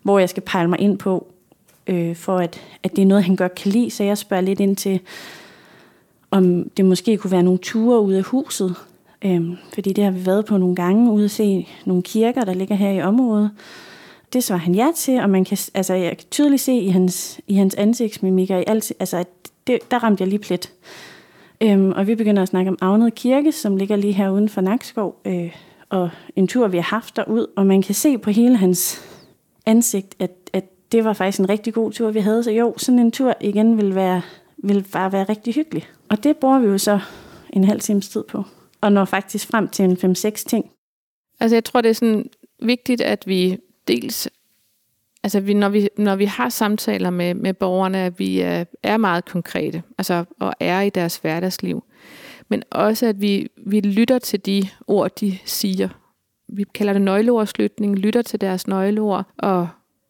hvor 0.03 0.19
jeg 0.19 0.29
skal 0.29 0.43
pejle 0.43 0.69
mig 0.69 0.79
ind 0.79 0.97
på, 0.97 1.27
øh, 1.87 2.15
for 2.15 2.37
at, 2.37 2.61
at 2.83 2.95
det 2.95 3.01
er 3.01 3.05
noget, 3.05 3.23
han 3.23 3.35
godt 3.35 3.55
kan 3.55 3.71
lide. 3.71 3.91
Så 3.91 4.03
jeg 4.03 4.17
spørger 4.17 4.41
lidt 4.41 4.59
ind 4.59 4.75
til, 4.75 4.99
om 6.31 6.69
det 6.69 6.85
måske 6.85 7.17
kunne 7.17 7.31
være 7.31 7.43
nogle 7.43 7.59
ture 7.59 8.01
ud 8.01 8.13
af 8.13 8.23
huset. 8.23 8.75
Øh, 9.21 9.41
fordi 9.73 9.93
det 9.93 10.03
har 10.03 10.11
vi 10.11 10.25
været 10.25 10.45
på 10.45 10.57
nogle 10.57 10.75
gange, 10.75 11.11
ude 11.11 11.25
at 11.25 11.31
se 11.31 11.67
nogle 11.85 12.03
kirker, 12.03 12.45
der 12.45 12.53
ligger 12.53 12.75
her 12.75 12.91
i 12.91 13.01
området. 13.01 13.51
Det 14.33 14.43
svarer 14.43 14.59
han 14.59 14.75
ja 14.75 14.91
til, 14.95 15.19
og 15.19 15.29
man 15.29 15.45
kan, 15.45 15.57
altså, 15.73 15.93
jeg 15.93 16.17
kan 16.17 16.27
tydeligt 16.31 16.61
se 16.61 16.73
i 16.73 16.89
hans, 16.89 17.41
i 17.47 17.53
hans 17.53 17.75
ansigtsmimikker, 17.75 18.57
i 18.57 18.63
alt, 18.67 18.93
altså, 18.99 19.17
at 19.17 19.27
det, 19.67 19.91
der 19.91 20.03
ramte 20.03 20.21
jeg 20.21 20.27
lige 20.27 20.39
plet. 20.39 20.73
Øhm, 21.61 21.91
og 21.91 22.07
vi 22.07 22.15
begynder 22.15 22.41
at 22.41 22.47
snakke 22.47 22.71
om 22.71 22.77
Agnet 22.81 23.15
Kirke, 23.15 23.51
som 23.51 23.77
ligger 23.77 23.95
lige 23.95 24.13
her 24.13 24.29
uden 24.29 24.49
for 24.49 24.61
Nakskov, 24.61 25.21
øh, 25.25 25.55
og 25.89 26.09
en 26.35 26.47
tur, 26.47 26.67
vi 26.67 26.77
har 26.77 26.83
haft 26.83 27.15
derud, 27.15 27.47
og 27.55 27.67
man 27.67 27.81
kan 27.81 27.95
se 27.95 28.17
på 28.17 28.29
hele 28.29 28.57
hans 28.57 29.01
ansigt, 29.65 30.15
at, 30.19 30.31
at 30.53 30.65
det 30.91 31.03
var 31.03 31.13
faktisk 31.13 31.39
en 31.39 31.49
rigtig 31.49 31.73
god 31.73 31.91
tur, 31.91 32.11
vi 32.11 32.19
havde. 32.19 32.43
Så 32.43 32.51
jo, 32.51 32.73
sådan 32.77 32.99
en 32.99 33.11
tur 33.11 33.33
igen 33.41 33.77
vil, 33.77 33.95
være, 33.95 34.21
vil 34.57 34.85
bare 34.93 35.11
være 35.11 35.23
rigtig 35.23 35.53
hyggelig. 35.53 35.87
Og 36.09 36.23
det 36.23 36.37
bruger 36.37 36.59
vi 36.59 36.67
jo 36.67 36.77
så 36.77 36.99
en 37.53 37.63
halv 37.63 37.79
times 37.79 38.09
tid 38.09 38.23
på, 38.23 38.43
og 38.81 38.91
når 38.91 39.05
faktisk 39.05 39.47
frem 39.47 39.67
til 39.67 39.85
en 39.85 40.15
5-6 40.15 40.29
ting. 40.29 40.71
Altså 41.39 41.55
jeg 41.55 41.63
tror, 41.63 41.81
det 41.81 41.89
er 41.89 41.93
sådan 41.93 42.29
vigtigt, 42.61 43.01
at 43.01 43.23
vi 43.27 43.57
dels, 43.89 44.29
altså 45.23 45.39
vi, 45.39 45.53
når, 45.53 45.69
vi, 45.69 45.89
når 45.97 46.15
vi 46.15 46.25
har 46.25 46.49
samtaler 46.49 47.09
med, 47.09 47.33
med 47.33 47.53
borgerne, 47.53 47.97
at 47.97 48.19
vi 48.19 48.39
er, 48.39 48.63
er 48.83 48.97
meget 48.97 49.25
konkrete, 49.25 49.83
altså 49.97 50.25
og 50.39 50.53
er 50.59 50.81
i 50.81 50.89
deres 50.89 51.17
hverdagsliv. 51.17 51.83
Men 52.49 52.63
også, 52.71 53.05
at 53.05 53.21
vi, 53.21 53.47
vi 53.65 53.79
lytter 53.79 54.19
til 54.19 54.45
de 54.45 54.67
ord, 54.87 55.15
de 55.15 55.37
siger. 55.45 55.89
Vi 56.47 56.63
kalder 56.73 56.93
det 56.93 57.01
nøgleordslytning, 57.01 57.95
lytter 57.95 58.21
til 58.21 58.41
deres 58.41 58.67
nøgleord, 58.67 59.25
og 59.37 59.67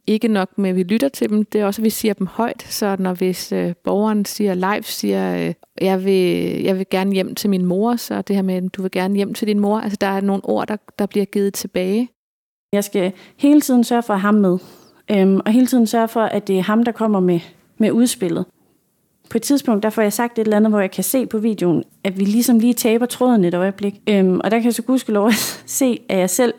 ikke 0.07 0.27
nok 0.27 0.57
med, 0.57 0.69
at 0.69 0.75
vi 0.75 0.83
lytter 0.83 1.09
til 1.09 1.29
dem, 1.29 1.45
det 1.45 1.61
er 1.61 1.65
også, 1.65 1.81
at 1.81 1.83
vi 1.83 1.89
siger 1.89 2.13
dem 2.13 2.27
højt. 2.27 2.65
Så 2.69 2.95
når 2.99 3.13
hvis 3.13 3.51
øh, 3.51 3.73
borgeren 3.83 4.25
siger, 4.25 4.53
live 4.53 4.83
siger, 4.83 5.47
øh, 5.47 5.53
jeg, 5.81 6.05
vil, 6.05 6.61
jeg 6.63 6.77
vil 6.77 6.85
gerne 6.89 7.13
hjem 7.13 7.35
til 7.35 7.49
min 7.49 7.65
mor, 7.65 7.95
så 7.95 8.21
det 8.21 8.35
her 8.35 8.43
med, 8.43 8.69
du 8.69 8.81
vil 8.81 8.91
gerne 8.91 9.15
hjem 9.15 9.33
til 9.33 9.47
din 9.47 9.59
mor, 9.59 9.79
altså 9.79 9.97
der 10.01 10.07
er 10.07 10.21
nogle 10.21 10.45
ord, 10.45 10.67
der, 10.67 10.77
der 10.99 11.05
bliver 11.05 11.25
givet 11.25 11.53
tilbage. 11.53 12.09
Jeg 12.73 12.83
skal 12.83 13.11
hele 13.37 13.61
tiden 13.61 13.83
sørge 13.83 14.03
for 14.03 14.13
at 14.13 14.19
have 14.19 14.33
ham 14.33 14.35
med. 14.35 14.57
Øhm, 15.11 15.41
og 15.45 15.51
hele 15.51 15.67
tiden 15.67 15.87
sørge 15.87 16.07
for, 16.07 16.21
at 16.21 16.47
det 16.47 16.57
er 16.57 16.61
ham, 16.61 16.83
der 16.83 16.91
kommer 16.91 17.19
med, 17.19 17.39
med 17.77 17.91
udspillet. 17.91 18.45
På 19.29 19.37
et 19.37 19.41
tidspunkt, 19.41 19.83
der 19.83 19.89
får 19.89 20.01
jeg 20.01 20.13
sagt 20.13 20.39
et 20.39 20.41
eller 20.41 20.57
andet, 20.57 20.71
hvor 20.71 20.79
jeg 20.79 20.91
kan 20.91 21.03
se 21.03 21.25
på 21.25 21.37
videoen, 21.37 21.83
at 22.03 22.19
vi 22.19 22.25
ligesom 22.25 22.59
lige 22.59 22.73
taber 22.73 23.05
tråden 23.05 23.45
et 23.45 23.53
øjeblik. 23.53 24.01
Øhm, 24.09 24.39
og 24.43 24.51
der 24.51 24.57
kan 24.57 24.65
jeg 24.65 24.73
så 24.73 24.81
gudskelov 24.81 25.31
se, 25.65 25.99
at 26.09 26.17
jeg 26.17 26.29
selv 26.29 26.53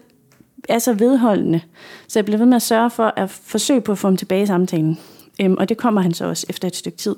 er 0.68 0.78
så 0.78 0.94
vedholdende. 0.94 1.60
Så 2.08 2.18
jeg 2.18 2.24
bliver 2.24 2.38
ved 2.38 2.46
med 2.46 2.56
at 2.56 2.62
sørge 2.62 2.90
for 2.90 3.12
at 3.16 3.30
forsøge 3.30 3.80
på 3.80 3.92
at 3.92 3.98
få 3.98 4.08
ham 4.08 4.16
tilbage 4.16 4.42
i 4.42 4.46
samtalen. 4.46 4.98
Øhm, 5.40 5.54
og 5.58 5.68
det 5.68 5.76
kommer 5.76 6.00
han 6.00 6.14
så 6.14 6.24
også 6.24 6.46
efter 6.48 6.68
et 6.68 6.76
stykke 6.76 6.98
tid. 6.98 7.16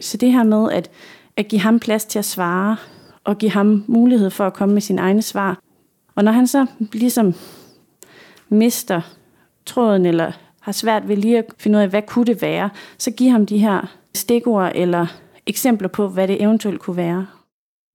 Så 0.00 0.16
det 0.16 0.32
her 0.32 0.42
med 0.42 0.72
at, 0.72 0.90
at 1.36 1.48
give 1.48 1.60
ham 1.60 1.80
plads 1.80 2.04
til 2.04 2.18
at 2.18 2.24
svare, 2.24 2.76
og 3.24 3.38
give 3.38 3.50
ham 3.50 3.84
mulighed 3.86 4.30
for 4.30 4.46
at 4.46 4.54
komme 4.54 4.74
med 4.74 4.82
sine 4.82 5.00
egne 5.00 5.22
svar. 5.22 5.58
Og 6.14 6.24
når 6.24 6.32
han 6.32 6.46
så 6.46 6.66
ligesom 6.92 7.34
mister 8.48 9.00
tråden, 9.66 10.06
eller 10.06 10.32
har 10.60 10.72
svært 10.72 11.08
ved 11.08 11.16
lige 11.16 11.38
at 11.38 11.44
finde 11.58 11.78
ud 11.78 11.82
af, 11.82 11.88
hvad 11.88 12.02
kunne 12.02 12.24
det 12.24 12.42
være, 12.42 12.70
så 12.98 13.10
giv 13.10 13.30
ham 13.30 13.46
de 13.46 13.58
her 13.58 13.96
stikord 14.14 14.72
eller 14.74 15.06
eksempler 15.46 15.88
på, 15.88 16.08
hvad 16.08 16.28
det 16.28 16.42
eventuelt 16.42 16.80
kunne 16.80 16.96
være. 16.96 17.26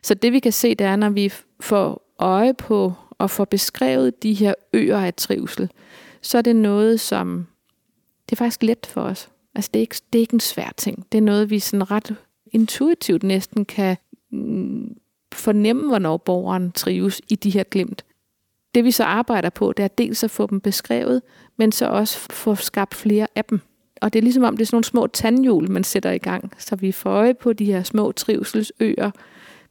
Så 0.03 0.13
det 0.13 0.33
vi 0.33 0.39
kan 0.39 0.51
se, 0.51 0.75
det 0.75 0.87
er, 0.87 0.95
når 0.95 1.09
vi 1.09 1.33
får 1.59 2.13
øje 2.19 2.53
på 2.53 2.93
og 3.17 3.29
får 3.29 3.45
beskrevet 3.45 4.23
de 4.23 4.33
her 4.33 4.53
øer 4.73 4.97
af 4.97 5.13
trivsel, 5.13 5.71
så 6.21 6.37
er 6.37 6.41
det 6.41 6.55
noget, 6.55 6.99
som 6.99 7.47
det 8.29 8.31
er 8.31 8.37
faktisk 8.37 8.63
let 8.63 8.85
for 8.85 9.01
os. 9.01 9.29
Altså 9.55 9.69
det 9.73 9.79
er 9.79 9.81
ikke, 9.81 9.95
det 10.13 10.19
er 10.19 10.21
ikke 10.21 10.33
en 10.33 10.39
svær 10.39 10.71
ting. 10.77 11.05
Det 11.11 11.17
er 11.17 11.21
noget, 11.21 11.49
vi 11.49 11.59
sådan 11.59 11.91
ret 11.91 12.15
intuitivt 12.51 13.23
næsten 13.23 13.65
kan 13.65 13.97
mm, 14.31 14.95
fornemme, 15.33 15.87
hvornår 15.87 16.17
borgeren 16.17 16.71
trives 16.71 17.21
i 17.29 17.35
de 17.35 17.49
her 17.49 17.63
glimt. 17.63 18.05
Det 18.75 18.83
vi 18.83 18.91
så 18.91 19.03
arbejder 19.03 19.49
på, 19.49 19.73
det 19.77 19.83
er 19.83 19.87
dels 19.87 20.23
at 20.23 20.31
få 20.31 20.47
dem 20.47 20.61
beskrevet, 20.61 21.21
men 21.57 21.71
så 21.71 21.85
også 21.85 22.19
få 22.31 22.55
skabt 22.55 22.95
flere 22.95 23.27
af 23.35 23.45
dem. 23.45 23.59
Og 24.01 24.13
det 24.13 24.19
er 24.19 24.23
ligesom 24.23 24.43
om, 24.43 24.57
det 24.57 24.61
er 24.61 24.65
sådan 24.65 24.75
nogle 24.75 24.85
små 24.85 25.07
tandhjul, 25.07 25.71
man 25.71 25.83
sætter 25.83 26.11
i 26.11 26.17
gang, 26.17 26.51
så 26.57 26.75
vi 26.75 26.91
får 26.91 27.09
øje 27.09 27.33
på 27.33 27.53
de 27.53 27.65
her 27.65 27.83
små 27.83 28.11
trivselsøer. 28.11 29.11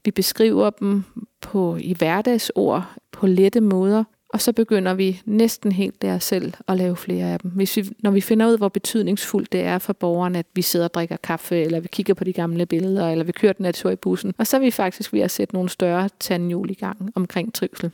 Vi 0.04 0.10
beskriver 0.10 0.70
dem 0.70 1.04
på 1.40 1.76
i 1.80 1.94
hverdagsord, 1.94 2.84
på 3.12 3.26
lette 3.26 3.60
måder, 3.60 4.04
og 4.28 4.40
så 4.40 4.52
begynder 4.52 4.94
vi 4.94 5.22
næsten 5.24 5.72
helt 5.72 6.02
der 6.02 6.18
selv 6.18 6.52
at 6.68 6.76
lave 6.76 6.96
flere 6.96 7.32
af 7.32 7.40
dem. 7.40 7.50
Hvis 7.50 7.76
vi, 7.76 7.88
når 7.98 8.10
vi 8.10 8.20
finder 8.20 8.48
ud, 8.48 8.58
hvor 8.58 8.68
betydningsfuldt 8.68 9.52
det 9.52 9.60
er 9.60 9.78
for 9.78 9.92
borgeren, 9.92 10.36
at 10.36 10.46
vi 10.54 10.62
sidder 10.62 10.86
og 10.86 10.94
drikker 10.94 11.16
kaffe, 11.16 11.56
eller 11.56 11.80
vi 11.80 11.88
kigger 11.92 12.14
på 12.14 12.24
de 12.24 12.32
gamle 12.32 12.66
billeder, 12.66 13.10
eller 13.10 13.24
vi 13.24 13.32
kører 13.32 13.52
den 13.52 13.62
natur 13.62 13.90
i 13.90 13.96
bussen, 13.96 14.34
og 14.38 14.46
så 14.46 14.56
er 14.56 14.60
vi 14.60 14.70
faktisk 14.70 15.12
ved 15.12 15.20
at 15.20 15.30
sætte 15.30 15.54
nogle 15.54 15.68
større 15.68 16.08
tandhjul 16.20 16.70
i 16.70 16.74
gang 16.74 17.12
omkring 17.14 17.54
trivsel. 17.54 17.90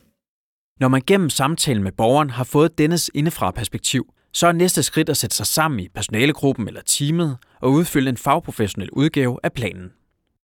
Når 0.81 0.89
man 0.89 1.03
gennem 1.07 1.31
samtalen 1.31 1.83
med 1.83 1.93
borgeren 1.93 2.31
har 2.31 2.45
fået 2.45 2.79
dennes 2.79 3.11
indefra 3.15 3.51
perspektiv, 3.51 4.07
så 4.33 4.47
er 4.47 4.53
næste 4.53 4.83
skridt 4.83 5.09
at 5.09 5.17
sætte 5.17 5.37
sig 5.37 5.47
sammen 5.47 5.81
i 5.81 5.89
personalegruppen 5.89 6.69
eller 6.69 6.81
teamet 6.87 7.37
og 7.61 7.73
udfylde 7.73 8.09
en 8.09 8.17
fagprofessionel 8.17 8.91
udgave 8.91 9.39
af 9.43 9.53
planen. 9.53 9.93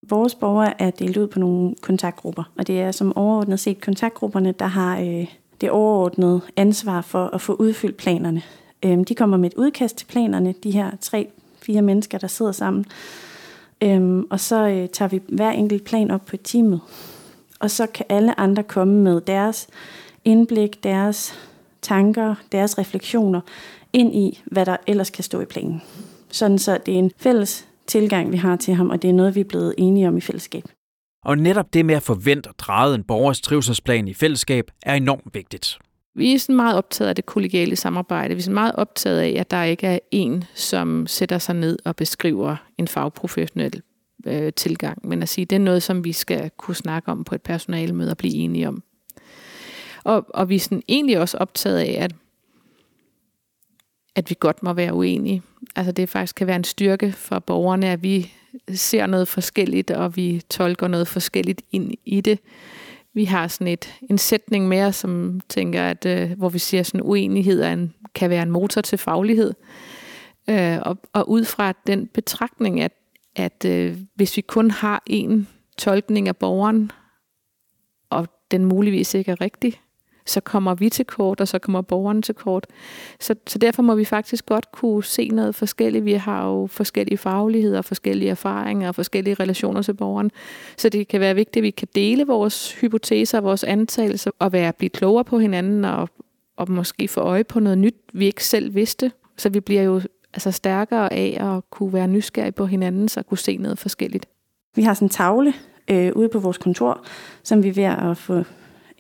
Vores 0.08 0.34
borgere 0.34 0.82
er 0.82 0.90
delt 0.90 1.16
ud 1.16 1.26
på 1.26 1.38
nogle 1.38 1.74
kontaktgrupper, 1.82 2.52
og 2.58 2.66
det 2.66 2.80
er 2.80 2.92
som 2.92 3.16
overordnet 3.16 3.60
set 3.60 3.80
kontaktgrupperne, 3.80 4.52
der 4.52 4.66
har 4.66 5.00
øh, 5.00 5.26
det 5.60 5.70
overordnede 5.70 6.40
ansvar 6.56 7.00
for 7.00 7.26
at 7.26 7.40
få 7.40 7.54
udfyldt 7.54 7.96
planerne. 7.96 8.42
Øh, 8.84 8.98
de 9.08 9.14
kommer 9.14 9.36
med 9.36 9.50
et 9.50 9.56
udkast 9.56 9.96
til 9.96 10.06
planerne, 10.06 10.54
de 10.62 10.70
her 10.70 10.90
tre, 11.00 11.28
fire 11.62 11.82
mennesker, 11.82 12.18
der 12.18 12.26
sidder 12.26 12.52
sammen. 12.52 12.86
Øh, 13.82 14.22
og 14.30 14.40
så 14.40 14.68
øh, 14.68 14.88
tager 14.88 15.08
vi 15.08 15.20
hver 15.28 15.50
enkelt 15.50 15.84
plan 15.84 16.10
op 16.10 16.24
på 16.24 16.36
teamet. 16.36 16.80
Og 17.60 17.70
så 17.70 17.86
kan 17.86 18.06
alle 18.08 18.40
andre 18.40 18.62
komme 18.62 18.94
med 18.94 19.20
deres 19.20 19.68
indblik, 20.24 20.84
deres 20.84 21.34
tanker, 21.82 22.34
deres 22.52 22.78
refleksioner 22.78 23.40
ind 23.92 24.14
i, 24.14 24.42
hvad 24.46 24.66
der 24.66 24.76
ellers 24.86 25.10
kan 25.10 25.24
stå 25.24 25.40
i 25.40 25.44
planen. 25.44 25.82
Sådan 26.30 26.58
så 26.58 26.78
det 26.86 26.94
er 26.94 26.98
en 26.98 27.12
fælles 27.16 27.68
tilgang, 27.86 28.32
vi 28.32 28.36
har 28.36 28.56
til 28.56 28.74
ham, 28.74 28.90
og 28.90 29.02
det 29.02 29.10
er 29.10 29.14
noget, 29.14 29.34
vi 29.34 29.40
er 29.40 29.44
blevet 29.44 29.74
enige 29.78 30.08
om 30.08 30.16
i 30.16 30.20
fællesskab. 30.20 30.64
Og 31.24 31.38
netop 31.38 31.74
det 31.74 31.86
med 31.86 31.94
at 31.94 32.02
forvente 32.02 32.48
og 32.48 32.54
dreje 32.58 32.94
en 32.94 33.04
borgers 33.04 33.40
trivselsplan 33.40 34.08
i 34.08 34.14
fællesskab 34.14 34.70
er 34.82 34.94
enormt 34.94 35.34
vigtigt. 35.34 35.78
Vi 36.14 36.34
er 36.34 36.38
sådan 36.38 36.56
meget 36.56 36.76
optaget 36.76 37.08
af 37.08 37.16
det 37.16 37.26
kollegiale 37.26 37.76
samarbejde. 37.76 38.34
Vi 38.34 38.38
er 38.38 38.42
sådan 38.42 38.54
meget 38.54 38.74
optaget 38.74 39.18
af, 39.18 39.36
at 39.40 39.50
der 39.50 39.62
ikke 39.62 39.86
er 39.86 39.98
en, 40.10 40.44
som 40.54 41.06
sætter 41.06 41.38
sig 41.38 41.54
ned 41.54 41.78
og 41.84 41.96
beskriver 41.96 42.56
en 42.78 42.88
fagprofessionel 42.88 43.82
øh, 44.26 44.52
tilgang, 44.52 45.08
men 45.08 45.22
at 45.22 45.28
sige, 45.28 45.44
det 45.44 45.56
er 45.56 45.60
noget, 45.60 45.82
som 45.82 46.04
vi 46.04 46.12
skal 46.12 46.50
kunne 46.56 46.74
snakke 46.74 47.10
om 47.10 47.24
på 47.24 47.34
et 47.34 47.42
personalemøde 47.42 48.10
og 48.10 48.16
blive 48.16 48.34
enige 48.34 48.68
om. 48.68 48.82
Og, 50.04 50.26
og 50.28 50.48
vi 50.48 50.54
er 50.54 50.60
sådan 50.60 50.82
egentlig 50.88 51.18
også 51.18 51.36
optaget 51.36 51.78
af, 51.78 51.96
at, 52.00 52.14
at 54.14 54.30
vi 54.30 54.36
godt 54.40 54.62
må 54.62 54.72
være 54.72 54.94
uenige. 54.94 55.42
Altså 55.76 55.92
det 55.92 56.08
faktisk 56.08 56.34
kan 56.34 56.46
være 56.46 56.56
en 56.56 56.64
styrke 56.64 57.12
for 57.12 57.38
borgerne, 57.38 57.86
at 57.86 58.02
vi 58.02 58.32
ser 58.74 59.06
noget 59.06 59.28
forskelligt, 59.28 59.90
og 59.90 60.16
vi 60.16 60.42
tolker 60.50 60.88
noget 60.88 61.08
forskelligt 61.08 61.62
ind 61.72 61.94
i 62.04 62.20
det. 62.20 62.38
Vi 63.14 63.24
har 63.24 63.48
sådan 63.48 63.66
et, 63.66 63.94
en 64.10 64.18
sætning 64.18 64.68
mere, 64.68 64.92
som 64.92 65.40
tænker, 65.48 65.84
at 65.84 66.06
øh, 66.06 66.30
hvor 66.30 66.48
vi 66.48 66.58
siger, 66.58 66.80
at 66.80 67.00
uenighed 67.02 67.62
er 67.62 67.72
en, 67.72 67.94
kan 68.14 68.30
være 68.30 68.42
en 68.42 68.50
motor 68.50 68.80
til 68.80 68.98
faglighed. 68.98 69.54
Øh, 70.50 70.78
og, 70.82 70.98
og 71.12 71.28
ud 71.28 71.44
fra 71.44 71.72
den 71.86 72.06
betragtning, 72.06 72.80
at, 72.80 72.92
at 73.36 73.64
øh, 73.64 73.98
hvis 74.14 74.36
vi 74.36 74.42
kun 74.42 74.70
har 74.70 75.02
en 75.06 75.48
tolkning 75.78 76.28
af 76.28 76.36
borgeren, 76.36 76.92
og 78.10 78.28
den 78.50 78.64
muligvis 78.64 79.14
ikke 79.14 79.30
er 79.30 79.40
rigtig, 79.40 79.80
så 80.26 80.40
kommer 80.40 80.74
vi 80.74 80.88
til 80.88 81.06
kort, 81.06 81.40
og 81.40 81.48
så 81.48 81.58
kommer 81.58 81.82
borgerne 81.82 82.22
til 82.22 82.34
kort. 82.34 82.66
Så, 83.20 83.34
så 83.46 83.58
derfor 83.58 83.82
må 83.82 83.94
vi 83.94 84.04
faktisk 84.04 84.46
godt 84.46 84.72
kunne 84.72 85.04
se 85.04 85.28
noget 85.28 85.54
forskelligt. 85.54 86.04
Vi 86.04 86.12
har 86.12 86.46
jo 86.46 86.66
forskellige 86.66 87.18
fagligheder, 87.18 87.82
forskellige 87.82 88.30
erfaringer 88.30 88.88
og 88.88 88.94
forskellige 88.94 89.34
relationer 89.34 89.82
til 89.82 89.94
borgeren. 89.94 90.30
Så 90.76 90.88
det 90.88 91.08
kan 91.08 91.20
være 91.20 91.34
vigtigt, 91.34 91.56
at 91.56 91.62
vi 91.62 91.70
kan 91.70 91.88
dele 91.94 92.26
vores 92.26 92.72
hypoteser, 92.72 93.40
vores 93.40 93.64
antagelser, 93.64 94.30
og 94.38 94.52
være 94.52 94.72
blive 94.72 94.90
klogere 94.90 95.24
på 95.24 95.38
hinanden, 95.38 95.84
og, 95.84 96.08
og 96.56 96.70
måske 96.70 97.08
få 97.08 97.20
øje 97.20 97.44
på 97.44 97.60
noget 97.60 97.78
nyt, 97.78 97.96
vi 98.12 98.26
ikke 98.26 98.44
selv 98.44 98.74
vidste. 98.74 99.12
Så 99.36 99.48
vi 99.48 99.60
bliver 99.60 99.82
jo 99.82 100.00
altså 100.34 100.50
stærkere 100.50 101.12
af 101.12 101.36
at 101.40 101.70
kunne 101.70 101.92
være 101.92 102.08
nysgerrige 102.08 102.52
på 102.52 102.66
hinanden, 102.66 103.08
så 103.08 103.22
kunne 103.22 103.38
se 103.38 103.56
noget 103.56 103.78
forskelligt. 103.78 104.26
Vi 104.74 104.82
har 104.82 104.94
sådan 104.94 105.06
en 105.06 105.10
tavle 105.10 105.54
øh, 105.90 106.12
ude 106.16 106.28
på 106.28 106.38
vores 106.38 106.58
kontor, 106.58 107.04
som 107.42 107.62
vi 107.62 107.68
er 107.68 107.72
ved 107.72 108.10
at 108.10 108.16
få 108.16 108.44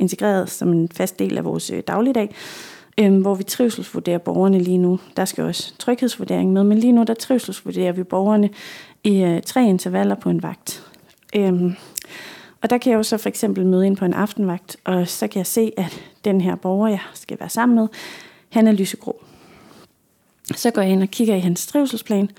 integreret 0.02 0.50
som 0.50 0.72
en 0.72 0.88
fast 0.88 1.18
del 1.18 1.38
af 1.38 1.44
vores 1.44 1.70
øh, 1.70 1.82
dagligdag, 1.86 2.34
øh, 3.00 3.20
hvor 3.20 3.34
vi 3.34 3.42
trivselsvurderer 3.42 4.18
borgerne 4.18 4.58
lige 4.58 4.78
nu. 4.78 4.98
Der 5.16 5.24
skal 5.24 5.44
også 5.44 5.74
tryghedsvurdering 5.78 6.52
med, 6.52 6.64
men 6.64 6.78
lige 6.78 6.92
nu 6.92 7.02
der 7.02 7.14
trivselsvurderer 7.14 7.92
vi 7.92 8.02
borgerne 8.02 8.50
i 9.04 9.22
øh, 9.22 9.42
tre 9.42 9.64
intervaller 9.64 10.14
på 10.14 10.30
en 10.30 10.42
vagt. 10.42 10.86
Øh, 11.36 11.74
og 12.62 12.70
der 12.70 12.78
kan 12.78 12.92
jeg 12.92 12.96
jo 12.96 13.02
så 13.02 13.18
for 13.18 13.28
eksempel 13.28 13.66
møde 13.66 13.86
ind 13.86 13.96
på 13.96 14.04
en 14.04 14.14
aftenvagt, 14.14 14.76
og 14.84 15.08
så 15.08 15.26
kan 15.26 15.38
jeg 15.38 15.46
se, 15.46 15.72
at 15.76 16.02
den 16.24 16.40
her 16.40 16.54
borger, 16.54 16.88
jeg 16.88 17.00
skal 17.14 17.40
være 17.40 17.48
sammen 17.48 17.76
med, 17.76 17.88
han 18.48 18.66
er 18.66 18.72
lysegrå. 18.72 19.22
Så 20.54 20.70
går 20.70 20.82
jeg 20.82 20.90
ind 20.90 21.02
og 21.02 21.08
kigger 21.08 21.34
i 21.34 21.40
hans 21.40 21.66
trivselsplan 21.66 22.30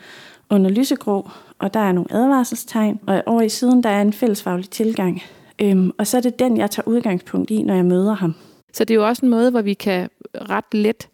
under 0.50 0.70
lysegrå, 0.70 1.30
og 1.60 1.74
der 1.74 1.80
er 1.80 1.92
nogle 1.92 2.14
advarselstegn, 2.14 3.00
og 3.08 3.24
over 3.26 3.42
i 3.42 3.50
siden 3.50 3.84
der 3.84 3.90
er 3.90 4.02
en 4.02 4.14
fællesfaglig 4.14 4.70
tilgang, 4.70 5.22
Øhm, 5.64 5.92
og 5.98 6.08
så 6.08 6.18
er 6.18 6.22
det 6.22 6.40
den, 6.40 6.58
jeg 6.58 6.72
tager 6.72 6.88
udgangspunkt 6.88 7.52
i, 7.52 7.62
når 7.62 7.76
jeg 7.76 7.86
møder 7.86 8.14
ham. 8.14 8.36
Så 8.74 8.86
det 8.86 8.94
er 8.94 8.96
jo 8.96 9.08
også 9.08 9.26
en 9.26 9.30
måde, 9.30 9.52
hvor 9.52 9.62
vi 9.62 9.74
kan 9.74 10.10
ret 10.36 10.74
let 10.74 11.10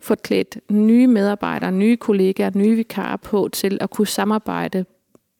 få 0.00 0.14
klædt 0.14 0.58
nye 0.70 1.06
medarbejdere, 1.06 1.72
nye 1.72 1.96
kollegaer, 1.96 2.50
nye 2.54 2.76
vikarer 2.76 3.16
på 3.16 3.48
til 3.52 3.78
at 3.80 3.90
kunne 3.90 4.06
samarbejde 4.06 4.84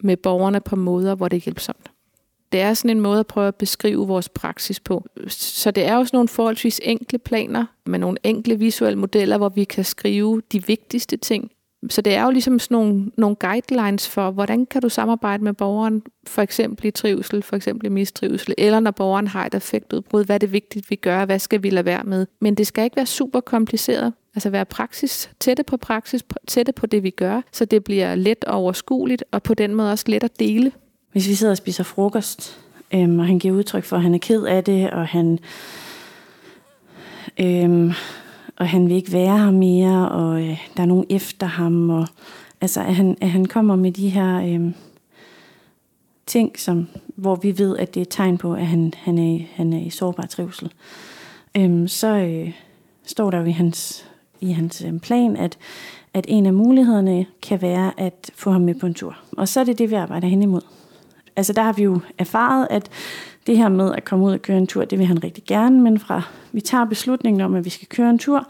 med 0.00 0.16
borgerne 0.16 0.60
på 0.60 0.76
måder, 0.76 1.14
hvor 1.14 1.28
det 1.28 1.36
er 1.36 1.40
hjælpsomt. 1.40 1.90
Det 2.52 2.60
er 2.60 2.75
sådan 2.75 2.96
en 2.96 3.00
måde 3.00 3.20
at 3.20 3.26
prøve 3.26 3.48
at 3.48 3.54
beskrive 3.54 4.06
vores 4.06 4.28
praksis 4.28 4.80
på. 4.80 5.04
Så 5.28 5.70
det 5.70 5.86
er 5.86 5.96
også 5.96 6.16
nogle 6.16 6.28
forholdsvis 6.28 6.80
enkle 6.84 7.18
planer 7.18 7.64
med 7.86 7.98
nogle 7.98 8.18
enkle 8.22 8.58
visuelle 8.58 8.98
modeller, 8.98 9.38
hvor 9.38 9.48
vi 9.48 9.64
kan 9.64 9.84
skrive 9.84 10.42
de 10.52 10.66
vigtigste 10.66 11.16
ting, 11.16 11.50
så 11.90 12.00
det 12.00 12.14
er 12.14 12.25
jo 12.25 12.30
ligesom 12.30 12.59
sådan 12.59 12.75
nogle, 12.75 13.11
nogle 13.16 13.37
guidelines 13.37 14.09
for, 14.09 14.30
hvordan 14.30 14.66
kan 14.66 14.83
du 14.83 14.88
samarbejde 14.88 15.45
med 15.45 15.52
borgeren, 15.52 16.02
for 16.26 16.42
eksempel 16.42 16.87
i 16.87 16.90
trivsel, 16.90 17.42
for 17.42 17.56
eksempel 17.56 17.87
i 17.87 17.88
mistrivsel, 17.88 18.54
eller 18.59 18.80
når 18.80 18.90
borgeren 18.90 19.26
har 19.26 19.47
et 19.47 19.54
effektudbrud, 19.54 20.25
hvad 20.25 20.37
er 20.37 20.38
det 20.38 20.52
vigtigt, 20.52 20.90
vi 20.90 20.97
gør, 20.97 21.25
hvad 21.25 21.38
skal 21.38 21.62
vi 21.62 21.71
lade 21.71 21.85
være 21.85 22.04
med. 22.04 22.26
Men 22.40 22.54
det 22.54 22.66
skal 22.66 22.85
ikke 22.85 22.97
være 22.97 23.06
super 23.06 23.40
kompliceret, 23.40 24.12
altså 24.35 24.50
være 24.50 24.64
praksis, 24.64 25.30
tætte 25.40 25.62
på 25.62 25.76
praksis, 25.76 26.25
tætte 26.47 26.73
på 26.73 26.87
det, 26.87 27.02
vi 27.02 27.11
gør, 27.11 27.40
så 27.52 27.64
det 27.64 27.85
bliver 27.85 28.14
let 28.14 28.45
overskueligt, 28.45 29.25
og 29.33 29.42
på 29.42 29.54
den 29.54 29.75
måde 29.75 29.92
også 29.92 30.04
let 30.09 30.25
at 30.25 30.38
dele. 30.38 30.73
Hvis 31.12 31.28
vi 31.28 31.35
sidder 31.35 31.50
og 31.50 31.56
spiser 31.56 31.85
frokost, 31.85 32.61
øhm, 32.95 33.18
og 33.18 33.26
han 33.26 33.38
giver 33.38 33.54
udtryk 33.54 33.85
for, 33.85 33.97
at 33.97 34.02
han 34.02 34.14
er 34.14 34.18
ked 34.18 34.42
af 34.42 34.64
det, 34.64 34.90
og 34.90 35.06
han... 35.06 35.38
Øhm, 37.40 37.92
og 38.56 38.68
han 38.68 38.88
vil 38.88 38.96
ikke 38.96 39.12
være 39.12 39.38
her 39.38 39.50
mere, 39.50 40.08
og 40.08 40.42
øh, 40.42 40.58
der 40.76 40.82
er 40.82 40.86
nogen 40.86 41.06
efter 41.10 41.46
ham, 41.46 41.90
og 41.90 42.06
altså, 42.60 42.80
at 42.80 42.94
han, 42.94 43.16
at 43.20 43.30
han 43.30 43.44
kommer 43.44 43.76
med 43.76 43.92
de 43.92 44.08
her 44.08 44.40
øh, 44.40 44.72
ting, 46.26 46.58
som, 46.58 46.88
hvor 47.06 47.34
vi 47.34 47.58
ved, 47.58 47.76
at 47.76 47.94
det 47.94 48.00
er 48.00 48.02
et 48.02 48.10
tegn 48.10 48.38
på, 48.38 48.54
at 48.54 48.66
han, 48.66 48.92
han, 48.96 49.18
er, 49.18 49.38
han 49.54 49.72
er 49.72 49.80
i 49.80 49.90
sårbar 49.90 50.26
trivsel. 50.26 50.72
Øh, 51.56 51.88
så 51.88 52.06
øh, 52.06 52.52
står 53.04 53.30
der 53.30 53.38
jo 53.38 53.44
i 53.44 53.50
hans, 53.50 54.08
i 54.40 54.52
hans 54.52 54.84
øh, 54.86 54.98
plan, 54.98 55.36
at, 55.36 55.58
at 56.14 56.25
en 56.28 56.46
af 56.46 56.54
mulighederne 56.54 57.26
kan 57.42 57.62
være 57.62 58.00
at 58.00 58.30
få 58.34 58.50
ham 58.50 58.60
med 58.60 58.75
på 58.75 58.86
en 58.86 58.94
tur. 58.94 59.16
Og 59.36 59.48
så 59.48 59.60
er 59.60 59.64
det 59.64 59.78
det, 59.78 59.90
vi 59.90 59.94
arbejder 59.94 60.28
hen 60.28 60.42
imod. 60.42 60.62
Altså 61.36 61.52
der 61.52 61.62
har 61.62 61.72
vi 61.72 61.82
jo 61.82 62.00
erfaret, 62.18 62.66
at 62.70 62.90
det 63.47 63.57
her 63.57 63.69
med 63.69 63.95
at 63.95 64.05
komme 64.05 64.25
ud 64.25 64.33
og 64.33 64.43
køre 64.43 64.59
en 64.59 64.67
tur, 64.67 64.85
det 64.85 64.99
vil 64.99 65.07
han 65.07 65.25
rigtig 65.25 65.45
gerne, 65.45 65.81
men 65.81 65.99
fra 65.99 66.23
vi 66.53 66.61
tager 66.61 66.85
beslutningen 66.85 67.41
om, 67.41 67.55
at 67.55 67.65
vi 67.65 67.71
skal 67.71 67.88
køre 67.88 68.11
en 68.11 68.19
tur, 68.19 68.49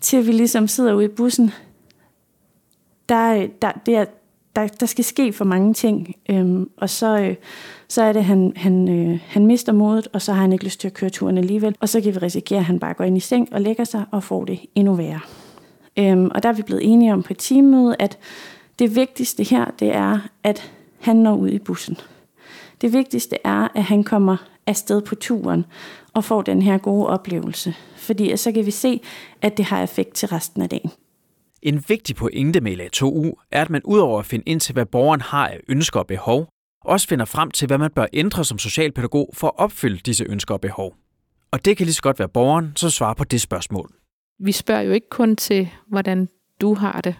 til 0.00 0.26
vi 0.26 0.32
ligesom 0.32 0.68
sidder 0.68 0.94
ude 0.94 1.04
i 1.04 1.08
bussen, 1.08 1.50
der, 3.08 3.34
øh, 3.34 3.48
der, 3.62 3.72
det 3.86 3.96
er, 3.96 4.04
der, 4.56 4.66
der 4.66 4.86
skal 4.86 5.04
ske 5.04 5.32
for 5.32 5.44
mange 5.44 5.74
ting. 5.74 6.14
Øhm, 6.30 6.70
og 6.76 6.90
så, 6.90 7.18
øh, 7.18 7.34
så 7.88 8.02
er 8.02 8.12
det, 8.12 8.20
at 8.20 8.26
han, 8.26 8.52
han, 8.56 8.88
øh, 8.88 9.20
han 9.26 9.46
mister 9.46 9.72
modet, 9.72 10.08
og 10.12 10.22
så 10.22 10.32
har 10.32 10.40
han 10.40 10.52
ikke 10.52 10.64
lyst 10.64 10.80
til 10.80 10.88
at 10.88 10.94
køre 10.94 11.10
turen 11.10 11.38
alligevel. 11.38 11.76
Og 11.80 11.88
så 11.88 12.00
kan 12.00 12.14
vi 12.14 12.18
risikere, 12.18 12.58
at 12.58 12.64
han 12.64 12.78
bare 12.78 12.94
går 12.94 13.04
ind 13.04 13.16
i 13.16 13.20
seng 13.20 13.48
og 13.52 13.60
lægger 13.60 13.84
sig 13.84 14.04
og 14.10 14.22
får 14.22 14.44
det 14.44 14.60
endnu 14.74 14.94
værre. 14.94 15.20
Øhm, 15.98 16.30
og 16.34 16.42
der 16.42 16.48
er 16.48 16.52
vi 16.52 16.62
blevet 16.62 16.92
enige 16.92 17.12
om 17.12 17.22
på 17.22 17.32
et 17.32 17.38
teammøde, 17.38 17.96
at 17.98 18.18
det 18.78 18.96
vigtigste 18.96 19.42
her, 19.42 19.64
det 19.78 19.94
er, 19.94 20.18
at 20.42 20.72
han 21.00 21.16
når 21.16 21.36
ud 21.36 21.48
i 21.48 21.58
bussen. 21.58 21.96
Det 22.82 22.92
vigtigste 22.92 23.36
er, 23.44 23.68
at 23.74 23.84
han 23.84 24.04
kommer 24.04 24.36
afsted 24.66 25.02
på 25.02 25.14
turen 25.14 25.64
og 26.14 26.24
får 26.24 26.42
den 26.42 26.62
her 26.62 26.78
gode 26.78 27.06
oplevelse. 27.06 27.74
Fordi 27.96 28.36
så 28.36 28.52
kan 28.52 28.66
vi 28.66 28.70
se, 28.70 29.00
at 29.42 29.56
det 29.56 29.64
har 29.64 29.82
effekt 29.82 30.14
til 30.14 30.28
resten 30.28 30.62
af 30.62 30.68
dagen. 30.68 30.90
En 31.62 31.84
vigtig 31.88 32.16
pointe 32.16 32.60
med 32.60 32.80
LA2U 32.80 33.46
er, 33.50 33.62
at 33.62 33.70
man 33.70 33.82
udover 33.84 34.18
at 34.18 34.26
finde 34.26 34.44
ind 34.46 34.60
til, 34.60 34.72
hvad 34.72 34.86
borgeren 34.86 35.20
har 35.20 35.48
af 35.48 35.60
ønsker 35.68 36.00
og 36.00 36.06
behov, 36.06 36.48
også 36.84 37.08
finder 37.08 37.24
frem 37.24 37.50
til, 37.50 37.66
hvad 37.66 37.78
man 37.78 37.90
bør 37.90 38.06
ændre 38.12 38.44
som 38.44 38.58
socialpædagog 38.58 39.30
for 39.34 39.46
at 39.46 39.52
opfylde 39.56 39.98
disse 39.98 40.24
ønsker 40.24 40.54
og 40.54 40.60
behov. 40.60 40.94
Og 41.50 41.64
det 41.64 41.76
kan 41.76 41.86
lige 41.86 41.94
så 41.94 42.02
godt 42.02 42.18
være 42.18 42.28
borgeren, 42.28 42.72
som 42.76 42.90
svarer 42.90 43.14
på 43.14 43.24
det 43.24 43.40
spørgsmål. 43.40 43.90
Vi 44.38 44.52
spørger 44.52 44.82
jo 44.82 44.92
ikke 44.92 45.08
kun 45.10 45.36
til, 45.36 45.68
hvordan 45.88 46.28
du 46.60 46.74
har 46.74 47.00
det. 47.00 47.14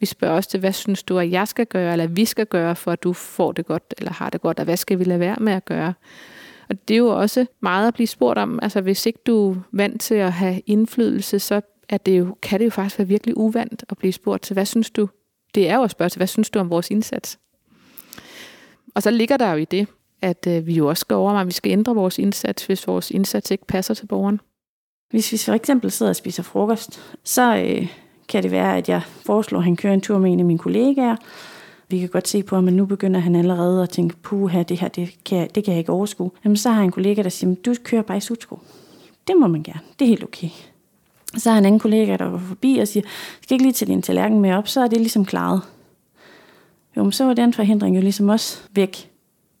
Vi 0.00 0.06
spørger 0.06 0.34
også 0.34 0.50
til, 0.50 0.60
hvad 0.60 0.72
synes 0.72 1.02
du, 1.02 1.18
at 1.18 1.30
jeg 1.30 1.48
skal 1.48 1.66
gøre, 1.66 1.92
eller 1.92 2.06
vi 2.06 2.24
skal 2.24 2.46
gøre, 2.46 2.76
for 2.76 2.92
at 2.92 3.02
du 3.02 3.12
får 3.12 3.52
det 3.52 3.66
godt, 3.66 3.94
eller 3.98 4.12
har 4.12 4.30
det 4.30 4.40
godt, 4.40 4.58
og 4.58 4.64
hvad 4.64 4.76
skal 4.76 4.98
vi 4.98 5.04
lade 5.04 5.20
være 5.20 5.36
med 5.40 5.52
at 5.52 5.64
gøre? 5.64 5.94
Og 6.68 6.88
det 6.88 6.94
er 6.94 6.98
jo 6.98 7.08
også 7.08 7.46
meget 7.60 7.88
at 7.88 7.94
blive 7.94 8.06
spurgt 8.06 8.38
om. 8.38 8.58
Altså, 8.62 8.80
hvis 8.80 9.06
ikke 9.06 9.18
du 9.26 9.50
er 9.50 9.56
vant 9.72 10.00
til 10.00 10.14
at 10.14 10.32
have 10.32 10.60
indflydelse, 10.66 11.38
så 11.38 11.60
er 11.88 11.98
det 11.98 12.18
jo, 12.18 12.36
kan 12.42 12.60
det 12.60 12.64
jo 12.64 12.70
faktisk 12.70 12.98
være 12.98 13.08
virkelig 13.08 13.36
uvandt 13.36 13.84
at 13.88 13.98
blive 13.98 14.12
spurgt 14.12 14.42
til, 14.42 14.54
hvad 14.54 14.66
synes 14.66 14.90
du? 14.90 15.08
Det 15.54 15.68
er 15.68 15.76
jo 15.76 15.82
at 15.82 15.90
spørge 15.90 16.08
til, 16.08 16.18
hvad 16.18 16.26
synes 16.26 16.50
du 16.50 16.58
om 16.58 16.70
vores 16.70 16.90
indsats? 16.90 17.38
Og 18.94 19.02
så 19.02 19.10
ligger 19.10 19.36
der 19.36 19.50
jo 19.50 19.56
i 19.56 19.64
det, 19.64 19.86
at 20.22 20.46
øh, 20.48 20.66
vi 20.66 20.74
jo 20.74 20.88
også 20.88 21.00
skal 21.00 21.14
overveje, 21.14 21.40
at 21.40 21.46
vi 21.46 21.52
skal 21.52 21.72
ændre 21.72 21.94
vores 21.94 22.18
indsats, 22.18 22.66
hvis 22.66 22.86
vores 22.86 23.10
indsats 23.10 23.50
ikke 23.50 23.66
passer 23.66 23.94
til 23.94 24.06
borgeren. 24.06 24.40
Hvis 25.10 25.32
vi 25.32 25.38
for 25.38 25.52
eksempel 25.52 25.90
sidder 25.90 26.10
og 26.10 26.16
spiser 26.16 26.42
frokost, 26.42 27.16
så 27.24 27.56
øh, 27.56 27.88
kan 28.28 28.42
det 28.42 28.50
være, 28.50 28.76
at 28.76 28.88
jeg 28.88 29.02
foreslår, 29.02 29.58
at 29.58 29.64
han 29.64 29.76
kører 29.76 29.94
en 29.94 30.00
tur 30.00 30.18
med 30.18 30.32
en 30.32 30.40
af 30.40 30.46
mine 30.46 30.58
kollegaer. 30.58 31.16
Vi 31.88 31.98
kan 31.98 32.08
godt 32.08 32.28
se 32.28 32.42
på, 32.42 32.56
at 32.56 32.64
nu 32.64 32.86
begynder 32.86 33.20
han 33.20 33.36
allerede 33.36 33.82
at 33.82 33.90
tænke, 33.90 34.16
puha, 34.16 34.62
det 34.62 34.80
her, 34.80 34.88
det 34.88 35.14
kan, 35.24 35.48
det 35.54 35.64
kan 35.64 35.72
jeg 35.72 35.78
ikke 35.78 35.92
overskue. 35.92 36.30
Jamen, 36.44 36.56
så 36.56 36.70
har 36.70 36.76
jeg 36.76 36.84
en 36.84 36.92
kollega, 36.92 37.22
der 37.22 37.28
siger, 37.28 37.54
du 37.54 37.74
kører 37.84 38.02
bare 38.02 38.16
i 38.16 38.20
sutsko. 38.20 38.58
Det 39.28 39.36
må 39.36 39.46
man 39.46 39.62
gerne. 39.62 39.80
Det 39.98 40.04
er 40.04 40.08
helt 40.08 40.24
okay. 40.24 40.48
Så 41.36 41.50
har 41.50 41.54
han 41.54 41.62
en 41.62 41.66
anden 41.66 41.80
kollega, 41.80 42.16
der 42.16 42.30
går 42.30 42.38
forbi 42.38 42.78
og 42.78 42.88
siger, 42.88 43.06
skal 43.42 43.54
ikke 43.54 43.64
lige 43.64 43.72
tage 43.72 43.92
din 43.92 44.02
tallerken 44.02 44.40
med 44.40 44.52
op, 44.52 44.68
så 44.68 44.80
er 44.80 44.88
det 44.88 44.98
ligesom 44.98 45.24
klaret. 45.24 45.62
Jo, 46.96 47.02
men 47.02 47.12
så 47.12 47.24
var 47.24 47.34
den 47.34 47.54
forhindring 47.54 47.96
jo 47.96 48.00
ligesom 48.00 48.28
også 48.28 48.58
væk. 48.74 49.10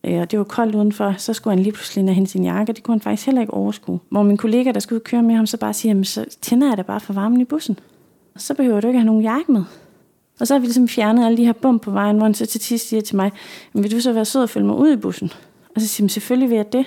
Øh, 0.04 0.20
og 0.20 0.30
det 0.30 0.38
var 0.38 0.44
koldt 0.44 0.74
udenfor, 0.74 1.14
så 1.18 1.32
skulle 1.32 1.56
han 1.56 1.62
lige 1.62 1.72
pludselig 1.72 2.14
hen 2.14 2.26
sin 2.26 2.44
jakke, 2.44 2.72
det 2.72 2.82
kunne 2.82 2.94
han 2.94 3.00
faktisk 3.00 3.26
heller 3.26 3.40
ikke 3.40 3.54
overskue. 3.54 4.00
Hvor 4.10 4.22
min 4.22 4.36
kollega, 4.36 4.72
der 4.72 4.80
skulle 4.80 5.00
køre 5.00 5.22
med 5.22 5.34
ham, 5.34 5.46
så 5.46 5.56
bare 5.56 5.74
siger, 5.74 6.02
så 6.02 6.24
tænder 6.40 6.68
jeg 6.68 6.76
da 6.76 6.82
bare 6.82 7.00
for 7.00 7.12
varmen 7.12 7.40
i 7.40 7.44
bussen. 7.44 7.78
Så 8.38 8.54
behøver 8.54 8.80
du 8.80 8.86
ikke 8.86 8.98
have 8.98 9.06
nogen 9.06 9.22
jakke 9.22 9.52
med. 9.52 9.64
Og 10.40 10.46
så 10.46 10.54
har 10.54 10.58
vi 10.58 10.66
ligesom 10.66 10.88
fjernet 10.88 11.26
alle 11.26 11.36
de 11.36 11.44
her 11.44 11.52
bump 11.52 11.82
på 11.82 11.90
vejen, 11.90 12.16
hvor 12.16 12.24
han 12.24 12.34
så 12.34 12.46
til 12.46 12.60
sidst 12.60 12.88
siger 12.88 13.00
til 13.00 13.16
mig, 13.16 13.32
vil 13.72 13.90
du 13.90 14.00
så 14.00 14.12
være 14.12 14.24
sød 14.24 14.42
og 14.42 14.50
følge 14.50 14.66
mig 14.66 14.76
ud 14.76 14.92
i 14.92 14.96
bussen? 14.96 15.32
Og 15.74 15.80
så 15.80 15.88
siger 15.88 16.04
han, 16.04 16.08
selvfølgelig 16.08 16.50
vil 16.50 16.56
jeg 16.56 16.72
det. 16.72 16.86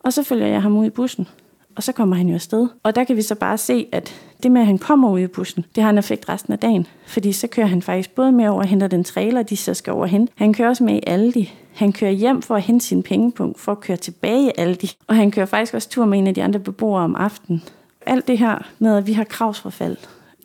Og 0.00 0.12
så 0.12 0.22
følger 0.22 0.46
jeg 0.46 0.62
ham 0.62 0.76
ud 0.76 0.86
i 0.86 0.90
bussen. 0.90 1.28
Og 1.76 1.82
så 1.82 1.92
kommer 1.92 2.16
han 2.16 2.28
jo 2.28 2.34
afsted. 2.34 2.68
Og 2.82 2.96
der 2.96 3.04
kan 3.04 3.16
vi 3.16 3.22
så 3.22 3.34
bare 3.34 3.58
se, 3.58 3.86
at 3.92 4.14
det 4.42 4.52
med, 4.52 4.60
at 4.60 4.66
han 4.66 4.78
kommer 4.78 5.10
ud 5.10 5.20
i 5.20 5.26
bussen, 5.26 5.64
det 5.74 5.82
har 5.82 5.90
en 5.90 5.98
effekt 5.98 6.28
resten 6.28 6.52
af 6.52 6.58
dagen. 6.58 6.86
Fordi 7.06 7.32
så 7.32 7.46
kører 7.46 7.66
han 7.66 7.82
faktisk 7.82 8.14
både 8.14 8.32
med 8.32 8.48
over 8.48 8.62
og 8.62 8.68
henter 8.68 8.86
den 8.86 9.04
trailer, 9.04 9.42
de 9.42 9.56
så 9.56 9.74
skal 9.74 9.92
over 9.92 10.06
hen. 10.06 10.28
Han 10.34 10.52
kører 10.52 10.68
også 10.68 10.84
med 10.84 10.94
i 10.94 11.00
Aldi. 11.06 11.54
Han 11.74 11.92
kører 11.92 12.10
hjem 12.10 12.42
for 12.42 12.56
at 12.56 12.62
hente 12.62 12.86
sin 12.86 13.02
pengepunkt, 13.02 13.60
for 13.60 13.72
at 13.72 13.80
køre 13.80 13.96
tilbage 13.96 14.46
i 14.46 14.50
Aldi. 14.58 14.92
Og 15.06 15.16
han 15.16 15.30
kører 15.30 15.46
faktisk 15.46 15.74
også 15.74 15.88
tur 15.88 16.04
med 16.04 16.18
en 16.18 16.26
af 16.26 16.34
de 16.34 16.42
andre 16.42 16.60
beboere 16.60 17.02
om 17.02 17.14
aftenen. 17.14 17.62
Alt 18.06 18.28
det 18.28 18.38
her 18.38 18.66
med, 18.78 18.96
at 18.96 19.06
vi 19.06 19.12
har 19.12 19.24
kravsforfald 19.24 19.96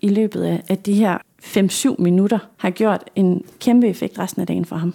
i 0.01 0.09
løbet 0.09 0.43
af, 0.43 0.63
af 0.69 0.77
de 0.77 0.93
her 0.93 1.17
5-7 1.41 1.95
minutter, 1.99 2.39
har 2.57 2.69
gjort 2.69 3.03
en 3.15 3.45
kæmpe 3.59 3.87
effekt 3.87 4.19
resten 4.19 4.41
af 4.41 4.47
dagen 4.47 4.65
for 4.65 4.75
ham. 4.75 4.93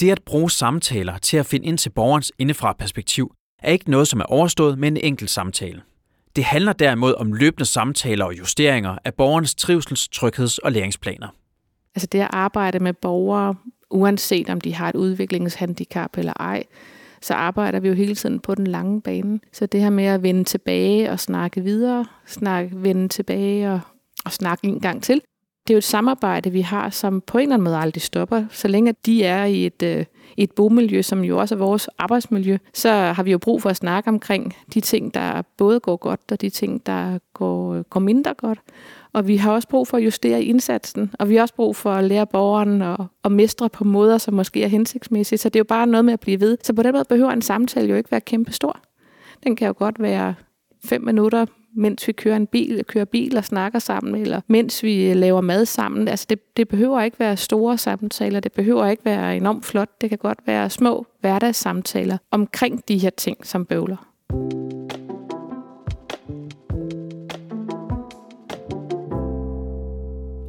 Det 0.00 0.10
at 0.10 0.22
bruge 0.26 0.50
samtaler 0.50 1.18
til 1.18 1.36
at 1.36 1.46
finde 1.46 1.66
ind 1.66 1.78
til 1.78 1.90
borgerens 1.90 2.32
indefra 2.38 2.72
perspektiv, 2.72 3.32
er 3.62 3.72
ikke 3.72 3.90
noget, 3.90 4.08
som 4.08 4.20
er 4.20 4.24
overstået 4.24 4.78
med 4.78 4.88
en 4.88 4.96
enkelt 4.96 5.30
samtale. 5.30 5.82
Det 6.36 6.44
handler 6.44 6.72
derimod 6.72 7.14
om 7.14 7.32
løbende 7.32 7.64
samtaler 7.64 8.24
og 8.24 8.38
justeringer 8.38 8.98
af 9.04 9.14
borgernes 9.14 9.54
trivsels-, 9.54 10.08
trygheds- 10.12 10.58
og 10.58 10.72
læringsplaner. 10.72 11.28
Altså 11.94 12.06
det 12.12 12.20
at 12.20 12.28
arbejde 12.30 12.78
med 12.78 12.92
borgere, 12.92 13.54
uanset 13.90 14.50
om 14.50 14.60
de 14.60 14.74
har 14.74 14.88
et 14.88 14.96
udviklingshandicap 14.96 16.18
eller 16.18 16.32
ej, 16.40 16.64
så 17.22 17.34
arbejder 17.34 17.80
vi 17.80 17.88
jo 17.88 17.94
hele 17.94 18.14
tiden 18.14 18.40
på 18.40 18.54
den 18.54 18.66
lange 18.66 19.00
bane. 19.00 19.40
Så 19.52 19.66
det 19.66 19.80
her 19.80 19.90
med 19.90 20.04
at 20.04 20.22
vende 20.22 20.44
tilbage 20.44 21.10
og 21.10 21.20
snakke 21.20 21.60
videre, 21.60 22.06
snakke, 22.26 22.70
vende 22.74 23.08
tilbage 23.08 23.72
og, 23.72 23.80
at 24.26 24.32
snakke 24.32 24.66
en 24.66 24.80
gang 24.80 25.02
til, 25.02 25.22
det 25.70 25.74
er 25.74 25.76
jo 25.76 25.78
et 25.78 25.84
samarbejde, 25.84 26.50
vi 26.50 26.60
har, 26.60 26.90
som 26.90 27.20
på 27.20 27.38
en 27.38 27.42
eller 27.42 27.54
anden 27.54 27.64
måde 27.64 27.76
aldrig 27.76 28.02
stopper. 28.02 28.44
Så 28.50 28.68
længe 28.68 28.94
de 29.06 29.24
er 29.24 29.44
i 29.44 29.66
et, 29.66 29.82
øh, 29.82 30.04
et 30.36 30.52
bomiljø, 30.52 31.02
som 31.02 31.24
jo 31.24 31.38
også 31.38 31.54
er 31.54 31.58
vores 31.58 31.88
arbejdsmiljø, 31.98 32.58
så 32.74 32.90
har 32.92 33.22
vi 33.22 33.30
jo 33.30 33.38
brug 33.38 33.62
for 33.62 33.70
at 33.70 33.76
snakke 33.76 34.08
omkring 34.08 34.56
de 34.74 34.80
ting, 34.80 35.14
der 35.14 35.42
både 35.56 35.80
går 35.80 35.96
godt, 35.96 36.20
og 36.32 36.40
de 36.40 36.50
ting, 36.50 36.86
der 36.86 37.18
går, 37.34 37.82
går 37.82 38.00
mindre 38.00 38.34
godt. 38.34 38.58
Og 39.12 39.28
vi 39.28 39.36
har 39.36 39.52
også 39.52 39.68
brug 39.68 39.88
for 39.88 39.96
at 39.96 40.04
justere 40.04 40.42
indsatsen, 40.42 41.10
og 41.18 41.28
vi 41.28 41.34
har 41.34 41.42
også 41.42 41.54
brug 41.54 41.76
for 41.76 41.92
at 41.92 42.04
lære 42.04 42.26
borgeren 42.26 42.82
at, 42.82 43.00
at 43.24 43.32
mestre 43.32 43.68
på 43.68 43.84
måder, 43.84 44.18
som 44.18 44.34
måske 44.34 44.62
er 44.62 44.68
hensigtsmæssige. 44.68 45.38
Så 45.38 45.48
det 45.48 45.56
er 45.56 45.60
jo 45.60 45.64
bare 45.64 45.86
noget 45.86 46.04
med 46.04 46.12
at 46.12 46.20
blive 46.20 46.40
ved. 46.40 46.58
Så 46.62 46.72
på 46.72 46.82
den 46.82 46.92
måde 46.92 47.04
behøver 47.08 47.30
en 47.30 47.42
samtale 47.42 47.88
jo 47.88 47.96
ikke 47.96 48.10
være 48.10 48.20
kæmpestor. 48.20 48.80
Den 49.44 49.56
kan 49.56 49.66
jo 49.66 49.74
godt 49.78 50.02
være 50.02 50.34
fem 50.84 51.02
minutter 51.02 51.46
mens 51.76 52.08
vi 52.08 52.12
kører 52.12 52.36
en 52.36 52.46
bil, 52.46 52.84
kører 52.84 53.04
bil 53.04 53.36
og 53.36 53.44
snakker 53.44 53.78
sammen, 53.78 54.14
eller 54.14 54.40
mens 54.46 54.82
vi 54.82 55.10
øh, 55.10 55.16
laver 55.16 55.40
mad 55.40 55.64
sammen. 55.66 56.08
Altså 56.08 56.26
det, 56.30 56.56
det 56.56 56.68
behøver 56.68 57.02
ikke 57.02 57.18
være 57.18 57.36
store 57.36 57.78
samtaler, 57.78 58.40
det 58.40 58.52
behøver 58.52 58.86
ikke 58.86 59.04
være 59.04 59.36
enormt 59.36 59.64
flot. 59.64 60.00
Det 60.00 60.08
kan 60.08 60.18
godt 60.18 60.38
være 60.46 60.70
små 60.70 61.06
hverdagssamtaler 61.20 62.18
omkring 62.30 62.88
de 62.88 62.98
her 62.98 63.10
ting, 63.10 63.46
som 63.46 63.66
bøvler. 63.66 64.06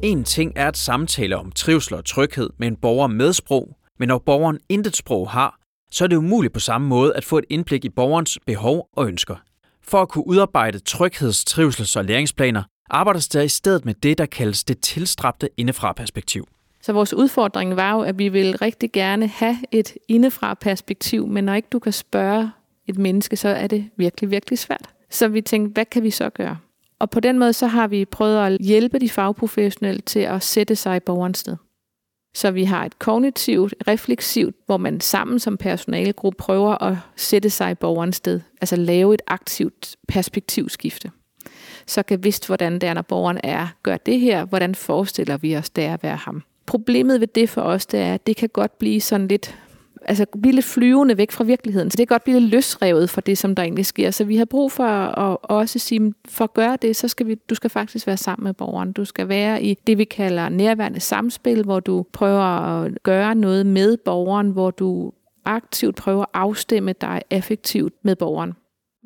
En 0.02 0.24
ting 0.24 0.52
er 0.56 0.68
at 0.68 0.76
samtale 0.76 1.36
om 1.36 1.52
trivsel 1.52 1.94
og 1.94 2.04
tryghed 2.04 2.50
med 2.58 2.68
en 2.68 2.76
borger 2.76 3.06
med 3.06 3.32
sprog, 3.32 3.76
men 3.98 4.08
når 4.08 4.18
borgeren 4.18 4.58
intet 4.68 4.96
sprog 4.96 5.30
har, 5.30 5.58
så 5.90 6.04
er 6.04 6.08
det 6.08 6.16
umuligt 6.16 6.54
på 6.54 6.60
samme 6.60 6.88
måde 6.88 7.16
at 7.16 7.24
få 7.24 7.38
et 7.38 7.44
indblik 7.50 7.84
i 7.84 7.88
borgerens 7.88 8.38
behov 8.46 8.88
og 8.96 9.08
ønsker. 9.08 9.36
For 9.84 10.02
at 10.02 10.08
kunne 10.08 10.26
udarbejde 10.26 10.78
trygheds-, 10.78 11.44
trivsels- 11.44 11.96
og 11.96 12.04
læringsplaner, 12.04 12.62
arbejdes 12.90 13.28
der 13.28 13.42
i 13.42 13.48
stedet 13.48 13.84
med 13.84 13.94
det, 13.94 14.18
der 14.18 14.26
kaldes 14.26 14.64
det 14.64 14.80
tilstræbte 14.80 15.48
indefra-perspektiv. 15.56 16.48
Så 16.82 16.92
vores 16.92 17.14
udfordring 17.14 17.76
var 17.76 17.92
jo, 17.92 18.00
at 18.00 18.18
vi 18.18 18.28
vil 18.28 18.58
rigtig 18.58 18.92
gerne 18.92 19.26
have 19.26 19.56
et 19.70 19.94
indefra-perspektiv, 20.08 21.26
men 21.26 21.44
når 21.44 21.54
ikke 21.54 21.68
du 21.72 21.78
kan 21.78 21.92
spørge 21.92 22.50
et 22.86 22.98
menneske, 22.98 23.36
så 23.36 23.48
er 23.48 23.66
det 23.66 23.90
virkelig, 23.96 24.30
virkelig 24.30 24.58
svært. 24.58 24.86
Så 25.10 25.28
vi 25.28 25.40
tænkte, 25.40 25.72
hvad 25.72 25.84
kan 25.84 26.02
vi 26.02 26.10
så 26.10 26.30
gøre? 26.30 26.58
Og 26.98 27.10
på 27.10 27.20
den 27.20 27.38
måde 27.38 27.52
så 27.52 27.66
har 27.66 27.88
vi 27.88 28.04
prøvet 28.04 28.46
at 28.46 28.60
hjælpe 28.60 28.98
de 28.98 29.08
fagprofessionelle 29.08 30.00
til 30.00 30.20
at 30.20 30.42
sætte 30.42 30.76
sig 30.76 30.96
i 30.96 31.00
borgerens 31.00 31.38
sted. 31.38 31.56
Så 32.34 32.50
vi 32.50 32.64
har 32.64 32.84
et 32.84 32.98
kognitivt, 32.98 33.74
refleksivt, 33.88 34.56
hvor 34.66 34.76
man 34.76 35.00
sammen 35.00 35.38
som 35.38 35.56
personalegruppe 35.56 36.36
prøver 36.36 36.82
at 36.82 36.96
sætte 37.16 37.50
sig 37.50 37.70
i 37.70 37.74
borgerens 37.74 38.16
sted. 38.16 38.40
Altså 38.60 38.76
lave 38.76 39.14
et 39.14 39.22
aktivt 39.26 39.96
perspektivskifte. 40.08 41.10
Så 41.86 42.02
kan 42.02 42.24
vidst, 42.24 42.46
hvordan 42.46 42.72
det 42.72 42.82
er, 42.82 42.94
når 42.94 43.02
borgeren 43.02 43.40
er, 43.42 43.68
gør 43.82 43.96
det 43.96 44.20
her, 44.20 44.44
hvordan 44.44 44.74
forestiller 44.74 45.36
vi 45.36 45.56
os, 45.56 45.70
det 45.70 45.84
er 45.84 45.94
at 45.94 46.02
være 46.02 46.16
ham. 46.16 46.42
Problemet 46.66 47.20
ved 47.20 47.28
det 47.28 47.50
for 47.50 47.62
os, 47.62 47.86
det 47.86 48.00
er, 48.00 48.14
at 48.14 48.26
det 48.26 48.36
kan 48.36 48.48
godt 48.48 48.78
blive 48.78 49.00
sådan 49.00 49.28
lidt 49.28 49.58
altså 50.04 50.26
blive 50.42 50.54
lidt 50.54 50.64
flyvende 50.64 51.16
væk 51.16 51.30
fra 51.30 51.44
virkeligheden. 51.44 51.90
Så 51.90 51.96
det 51.96 52.08
kan 52.08 52.14
godt 52.14 52.24
blive 52.24 52.40
lidt 52.40 52.50
løsrevet 52.50 53.10
for 53.10 53.20
det, 53.20 53.38
som 53.38 53.54
der 53.54 53.62
egentlig 53.62 53.86
sker. 53.86 54.10
Så 54.10 54.24
vi 54.24 54.36
har 54.36 54.44
brug 54.44 54.72
for 54.72 54.84
at 54.84 55.36
også 55.42 55.78
sige, 55.78 56.14
for 56.28 56.44
at 56.44 56.54
gøre 56.54 56.76
det, 56.82 56.96
så 56.96 57.08
skal 57.08 57.26
vi, 57.26 57.34
du 57.34 57.54
skal 57.54 57.70
faktisk 57.70 58.06
være 58.06 58.16
sammen 58.16 58.44
med 58.44 58.54
borgeren. 58.54 58.92
Du 58.92 59.04
skal 59.04 59.28
være 59.28 59.62
i 59.62 59.74
det, 59.86 59.98
vi 59.98 60.04
kalder 60.04 60.48
nærværende 60.48 61.00
samspil, 61.00 61.64
hvor 61.64 61.80
du 61.80 62.06
prøver 62.12 62.42
at 62.42 63.02
gøre 63.02 63.34
noget 63.34 63.66
med 63.66 63.96
borgeren, 63.96 64.50
hvor 64.50 64.70
du 64.70 65.12
aktivt 65.44 65.96
prøver 65.96 66.22
at 66.22 66.28
afstemme 66.34 66.92
dig 66.92 67.22
effektivt 67.30 67.94
med 68.02 68.16
borgeren. 68.16 68.52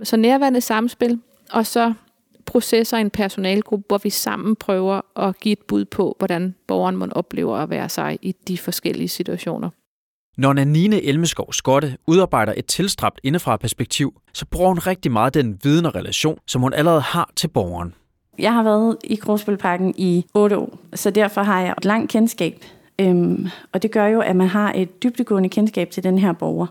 Så 0.02 0.16
nærværende 0.16 0.60
samspil, 0.60 1.20
og 1.52 1.66
så 1.66 1.92
processer 2.46 2.98
i 2.98 3.00
en 3.00 3.10
personalgruppe, 3.10 3.84
hvor 3.88 3.98
vi 3.98 4.10
sammen 4.10 4.56
prøver 4.56 5.00
at 5.28 5.40
give 5.40 5.52
et 5.52 5.62
bud 5.68 5.84
på, 5.84 6.16
hvordan 6.18 6.54
borgeren 6.66 6.96
må 6.96 7.06
opleve 7.10 7.62
at 7.62 7.70
være 7.70 7.88
sig 7.88 8.18
i 8.22 8.32
de 8.48 8.58
forskellige 8.58 9.08
situationer. 9.08 9.70
Når 10.36 10.52
Nanine 10.52 11.02
Elmeskov 11.02 11.52
Skotte 11.52 11.96
udarbejder 12.06 12.52
et 12.56 12.66
tilstræbt 12.66 13.20
indefra 13.22 13.56
perspektiv, 13.56 14.20
så 14.34 14.46
bruger 14.46 14.68
hun 14.68 14.78
rigtig 14.78 15.12
meget 15.12 15.34
den 15.34 15.58
viden 15.62 15.86
og 15.86 15.94
relation, 15.94 16.38
som 16.46 16.62
hun 16.62 16.72
allerede 16.72 17.00
har 17.00 17.30
til 17.36 17.48
borgeren. 17.48 17.94
Jeg 18.38 18.52
har 18.52 18.62
været 18.62 18.96
i 19.04 19.14
Krogsbølparken 19.14 19.94
i 19.96 20.26
8 20.34 20.58
år, 20.58 20.78
så 20.94 21.10
derfor 21.10 21.42
har 21.42 21.60
jeg 21.60 21.74
et 21.78 21.84
langt 21.84 22.12
kendskab. 22.12 22.64
Øhm, 23.00 23.48
og 23.72 23.82
det 23.82 23.90
gør 23.90 24.06
jo, 24.06 24.20
at 24.20 24.36
man 24.36 24.48
har 24.48 24.72
et 24.72 25.02
dybdegående 25.02 25.48
kendskab 25.48 25.90
til 25.90 26.02
den 26.02 26.18
her 26.18 26.32
borger. 26.32 26.66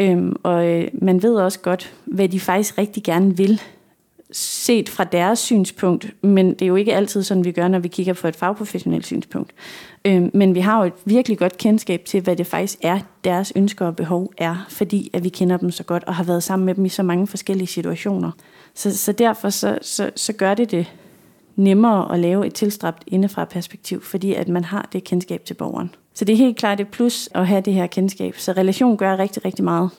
Øhm, 0.00 0.36
og 0.42 0.68
øh, 0.68 0.88
man 0.92 1.22
ved 1.22 1.34
også 1.34 1.60
godt, 1.60 1.94
hvad 2.04 2.28
de 2.28 2.40
faktisk 2.40 2.78
rigtig 2.78 3.02
gerne 3.02 3.36
vil, 3.36 3.60
set 4.32 4.88
fra 4.88 5.04
deres 5.04 5.38
synspunkt, 5.38 6.14
men 6.22 6.50
det 6.50 6.62
er 6.62 6.66
jo 6.66 6.76
ikke 6.76 6.94
altid 6.94 7.22
sådan, 7.22 7.44
vi 7.44 7.52
gør, 7.52 7.68
når 7.68 7.78
vi 7.78 7.88
kigger 7.88 8.12
på 8.12 8.28
et 8.28 8.36
fagprofessionelt 8.36 9.06
synspunkt. 9.06 9.52
Øhm, 10.04 10.30
men 10.34 10.54
vi 10.54 10.60
har 10.60 10.78
jo 10.78 10.86
et 10.86 10.92
virkelig 11.04 11.38
godt 11.38 11.58
kendskab 11.58 12.04
til, 12.04 12.20
hvad 12.20 12.36
det 12.36 12.46
faktisk 12.46 12.78
er, 12.82 12.98
deres 13.24 13.52
ønsker 13.56 13.86
og 13.86 13.96
behov 13.96 14.32
er, 14.38 14.66
fordi 14.68 15.10
at 15.12 15.24
vi 15.24 15.28
kender 15.28 15.56
dem 15.56 15.70
så 15.70 15.82
godt 15.82 16.04
og 16.04 16.14
har 16.14 16.24
været 16.24 16.42
sammen 16.42 16.66
med 16.66 16.74
dem 16.74 16.84
i 16.84 16.88
så 16.88 17.02
mange 17.02 17.26
forskellige 17.26 17.66
situationer. 17.66 18.30
Så, 18.74 18.96
så 18.96 19.12
derfor 19.12 19.50
så, 19.50 19.78
så, 19.82 20.10
så 20.16 20.32
gør 20.32 20.54
det 20.54 20.70
det 20.70 20.92
nemmere 21.56 22.14
at 22.14 22.20
lave 22.20 22.46
et 22.46 22.54
tilstræbt 22.54 23.04
indefra 23.06 23.44
perspektiv, 23.44 24.02
fordi 24.02 24.34
at 24.34 24.48
man 24.48 24.64
har 24.64 24.88
det 24.92 25.04
kendskab 25.04 25.44
til 25.44 25.54
borgeren. 25.54 25.94
Så 26.14 26.24
det 26.24 26.32
er 26.32 26.36
helt 26.36 26.56
klart 26.56 26.80
et 26.80 26.88
plus 26.88 27.28
at 27.34 27.46
have 27.46 27.60
det 27.60 27.74
her 27.74 27.86
kendskab. 27.86 28.36
Så 28.36 28.52
relation 28.52 28.96
gør 28.96 29.18
rigtig, 29.18 29.44
rigtig 29.44 29.64
meget. 29.64 29.90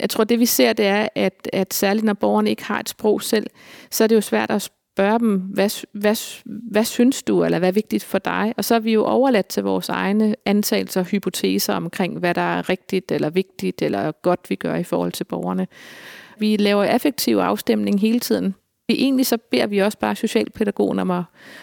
Jeg 0.00 0.10
tror, 0.10 0.24
det 0.24 0.40
vi 0.40 0.46
ser, 0.46 0.72
det 0.72 0.86
er, 0.86 1.08
at, 1.14 1.48
at 1.52 1.74
særligt 1.74 2.04
når 2.04 2.12
borgerne 2.12 2.50
ikke 2.50 2.64
har 2.64 2.80
et 2.80 2.88
sprog 2.88 3.22
selv, 3.22 3.46
så 3.90 4.04
er 4.04 4.08
det 4.08 4.16
jo 4.16 4.20
svært 4.20 4.50
at 4.50 4.62
spørge 4.62 5.18
dem, 5.18 5.36
hvad, 5.38 5.86
hvad, 5.92 6.42
hvad 6.44 6.84
synes 6.84 7.22
du, 7.22 7.44
eller 7.44 7.58
hvad 7.58 7.68
er 7.68 7.72
vigtigt 7.72 8.04
for 8.04 8.18
dig? 8.18 8.54
Og 8.56 8.64
så 8.64 8.74
er 8.74 8.78
vi 8.78 8.92
jo 8.92 9.04
overladt 9.04 9.46
til 9.46 9.62
vores 9.62 9.88
egne 9.88 10.36
antagelser 10.44 11.00
og 11.00 11.06
hypoteser 11.06 11.74
omkring, 11.74 12.18
hvad 12.18 12.34
der 12.34 12.56
er 12.58 12.68
rigtigt, 12.68 13.12
eller 13.12 13.30
vigtigt, 13.30 13.82
eller 13.82 14.12
godt, 14.12 14.40
vi 14.48 14.54
gør 14.54 14.74
i 14.74 14.84
forhold 14.84 15.12
til 15.12 15.24
borgerne. 15.24 15.66
Vi 16.38 16.56
laver 16.56 16.84
effektiv 16.84 17.36
afstemning 17.36 18.00
hele 18.00 18.20
tiden. 18.20 18.54
Vi 18.88 18.94
egentlig 18.94 19.26
så 19.26 19.38
beder 19.50 19.66
vi 19.66 19.78
også 19.78 19.98
bare 19.98 20.16
socialpædagogen 20.16 20.98
om 20.98 21.10
at, 21.10 21.22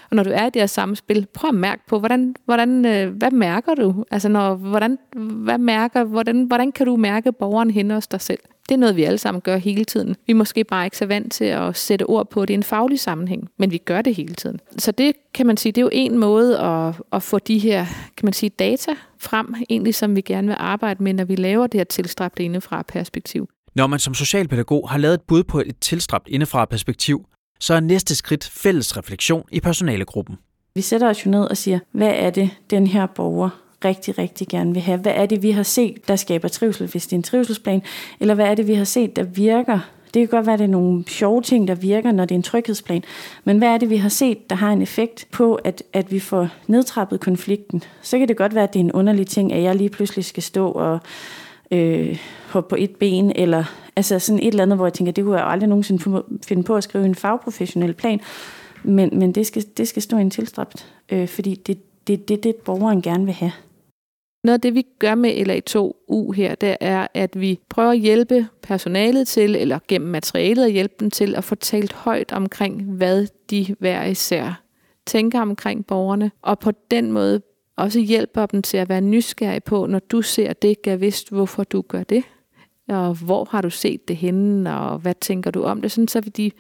og 0.10 0.16
når 0.16 0.24
du 0.24 0.30
er 0.34 0.46
i 0.46 0.50
det 0.50 0.62
her 0.62 0.68
samspil, 0.68 1.28
prøv 1.34 1.50
at 1.50 1.56
mærke 1.56 1.82
på, 1.88 2.00
hvordan, 2.00 2.36
hvordan, 2.46 2.86
øh, 2.86 3.16
hvad 3.16 3.32
mærker 3.32 3.76
du? 3.76 4.06
Altså, 4.12 4.30
når, 4.30 4.56
hvordan, 4.56 4.98
hvad 5.16 5.58
mærker, 5.58 6.04
hvordan, 6.04 6.44
hvordan 6.44 6.72
kan 6.72 6.86
du 6.86 6.96
mærke 6.96 7.32
borgeren 7.32 7.72
hen 7.72 7.92
hos 7.92 8.08
dig 8.08 8.22
selv? 8.22 8.40
Det 8.70 8.76
er 8.76 8.80
noget, 8.80 8.96
vi 8.96 9.04
alle 9.04 9.18
sammen 9.18 9.42
gør 9.42 9.58
hele 9.58 9.86
tiden. 9.86 10.16
Vi 10.28 10.32
er 10.32 10.36
måske 10.36 10.64
bare 10.64 10.86
ikke 10.86 10.98
så 10.98 11.06
vant 11.06 11.34
til 11.34 11.46
at 11.46 11.78
sætte 11.78 12.04
ord 12.04 12.30
på, 12.30 12.42
det 12.42 12.50
i 12.50 12.54
en 12.54 12.64
faglig 12.64 13.00
sammenhæng, 13.00 13.50
men 13.58 13.72
vi 13.72 13.78
gør 13.78 14.02
det 14.02 14.16
hele 14.16 14.34
tiden. 14.34 14.60
Så 14.78 14.92
det 14.92 15.16
kan 15.34 15.46
man 15.46 15.58
sige, 15.58 15.72
det 15.72 15.82
er 15.82 15.86
jo 15.86 15.90
en 15.92 16.18
måde 16.18 16.60
at, 16.60 16.96
at 17.14 17.24
få 17.24 17.40
de 17.40 17.60
her, 17.60 17.86
kan 18.18 18.26
man 18.26 18.34
sige, 18.34 18.50
data 18.50 18.92
frem, 19.20 19.56
egentlig 19.70 19.96
som 19.96 20.16
vi 20.16 20.22
gerne 20.22 20.48
vil 20.48 20.58
arbejde 20.60 21.04
med, 21.04 21.14
når 21.14 21.26
vi 21.26 21.36
laver 21.36 21.68
det 21.68 21.80
her 21.80 21.86
tilstræbte 21.86 22.44
indefra 22.44 22.82
perspektiv. 22.82 23.50
Når 23.76 23.88
man 23.88 24.00
som 24.00 24.14
socialpædagog 24.14 24.90
har 24.90 24.98
lavet 24.98 25.14
et 25.14 25.22
bud 25.22 25.44
på 25.44 25.60
et 25.60 25.76
tilstræbt 25.82 26.28
indefra 26.28 26.66
perspektiv, 26.66 27.26
så 27.60 27.74
er 27.74 27.80
næste 27.80 28.16
skridt 28.16 28.50
fælles 28.54 28.98
refleksion 28.98 29.44
i 29.52 29.60
personalegruppen. 29.60 30.36
Vi 30.76 30.82
sætter 30.82 31.10
os 31.10 31.26
jo 31.26 31.32
ned 31.32 31.44
og 31.44 31.58
siger, 31.58 31.80
hvad 31.92 32.14
er 32.16 32.30
det, 32.30 32.50
den 32.70 32.88
her 32.88 33.06
borger 33.06 33.50
rigtig, 33.86 34.18
rigtig 34.18 34.48
gerne 34.48 34.74
vil 34.74 34.82
have? 34.82 35.00
Hvad 35.00 35.14
er 35.16 35.26
det, 35.26 35.44
vi 35.44 35.52
har 35.52 35.64
set, 35.64 36.08
der 36.08 36.16
skaber 36.16 36.48
trivsel, 36.48 36.88
hvis 36.88 37.08
det 37.08 37.14
er 37.14 37.18
en 37.18 37.24
trivselsplan? 37.24 37.82
Eller 38.20 38.34
hvad 38.34 38.46
er 38.46 38.56
det, 38.56 38.68
vi 38.68 38.74
har 38.74 38.84
set, 38.84 39.16
der 39.16 39.24
virker? 39.24 39.80
Det 40.14 40.20
kan 40.20 40.28
godt 40.28 40.46
være, 40.46 40.54
at 40.54 40.60
det 40.60 40.66
er 40.66 40.70
nogle 40.70 41.04
sjove 41.08 41.42
ting, 41.42 41.68
der 41.68 41.76
virker, 41.76 42.12
når 42.12 42.26
det 42.26 42.36
er 42.36 42.40
en 42.40 42.44
tryghedsplan. 42.44 43.04
Men 43.44 43.58
hvad 43.58 43.68
er 43.68 43.78
det, 43.78 43.90
vi 43.90 43.98
har 43.98 44.10
set, 44.10 44.50
der 44.50 44.56
har 44.56 44.72
en 44.72 44.82
effekt 44.82 45.28
på, 45.32 45.56
at, 45.56 45.84
at 45.94 46.12
vi 46.12 46.20
får 46.20 46.50
nedtrappet 46.68 47.20
konflikten? 47.20 47.84
Så 48.02 48.18
kan 48.18 48.28
det 48.28 48.38
godt 48.38 48.56
være, 48.56 48.64
at 48.64 48.74
det 48.74 48.80
er 48.80 48.84
en 48.84 48.92
underlig 48.92 49.28
ting, 49.28 49.54
at 49.54 49.64
jeg 49.64 49.76
lige 49.76 49.90
pludselig 49.90 50.26
skal 50.26 50.44
stå 50.44 50.72
og 50.72 51.00
øh, 51.74 52.20
hoppe 52.50 52.70
på 52.70 52.76
et 52.80 52.96
ben, 52.96 53.32
eller 53.36 53.64
altså 53.96 54.20
sådan 54.20 54.40
et 54.40 54.48
eller 54.48 54.64
andet, 54.64 54.78
hvor 54.78 54.86
jeg 54.86 54.94
tænker, 54.94 55.14
det 55.14 55.24
kunne 55.24 55.38
jeg 55.38 55.48
aldrig 55.48 55.70
nogensinde 55.70 56.24
finde 56.48 56.64
på 56.64 56.76
at 56.76 56.84
skrive 56.84 57.06
en 57.06 57.16
fagprofessionel 57.16 57.94
plan, 57.94 58.20
men, 58.84 59.10
men 59.20 59.32
det, 59.32 59.48
skal, 59.48 59.64
det 59.78 59.88
skal 59.88 60.02
stå 60.02 60.18
i 60.18 60.22
en 60.22 60.30
tilstræbt, 60.30 60.94
øh, 61.10 61.28
fordi 61.28 61.56
det 61.56 61.76
er 61.78 61.82
det, 62.08 62.28
det, 62.28 62.44
det, 62.44 62.56
borgeren 62.56 63.02
gerne 63.02 63.26
vil 63.26 63.34
have. 63.34 63.52
Noget 64.44 64.58
af 64.58 64.62
det, 64.62 64.76
vi 64.76 64.86
gør 65.00 65.16
med 65.16 65.32
LA2U 65.32 66.32
her, 66.32 66.56
det 66.56 66.78
er, 66.80 67.08
at 67.14 67.40
vi 67.40 67.60
prøver 67.70 67.92
at 67.92 68.00
hjælpe 68.00 68.48
personalet 68.62 69.28
til, 69.28 69.56
eller 69.56 69.80
gennem 69.88 70.10
materialet 70.10 70.66
at 70.66 70.72
hjælpe 70.72 70.96
dem 71.00 71.12
til 71.12 71.36
at 71.36 71.44
få 71.44 71.56
talt 71.56 71.94
højt 71.94 72.32
omkring, 72.32 72.84
hvad 72.84 73.28
de 73.50 73.76
hver 73.80 74.06
især 74.06 74.64
tænker 75.06 75.42
omkring 75.42 75.86
borgerne, 75.86 76.32
og 76.42 76.60
på 76.60 76.72
den 76.92 77.12
måde 77.12 77.42
også 77.76 78.00
hjælper 78.00 78.46
dem 78.46 78.62
til 78.62 78.78
at 78.78 78.90
være 78.90 79.02
nysgerrige 79.02 79.62
på, 79.62 79.86
når 79.86 80.00
du 80.00 80.22
ser 80.22 80.54
det, 80.54 80.82
gør 80.82 80.96
vidst, 80.96 81.30
hvorfor 81.30 81.64
du 81.64 81.82
gør 81.82 82.04
det, 82.04 82.24
og 82.90 83.14
hvor 83.14 83.48
har 83.52 83.62
du 83.62 83.70
set 83.70 84.08
det 84.08 84.18
henne, 84.18 84.80
og 84.80 85.00
hvad 85.00 85.14
tænker 85.22 85.52
du 85.52 85.64
om 85.64 85.82
det, 85.82 85.92
sådan 85.92 86.08
så 86.08 86.22
vi, 86.22 86.30
de, 86.30 86.52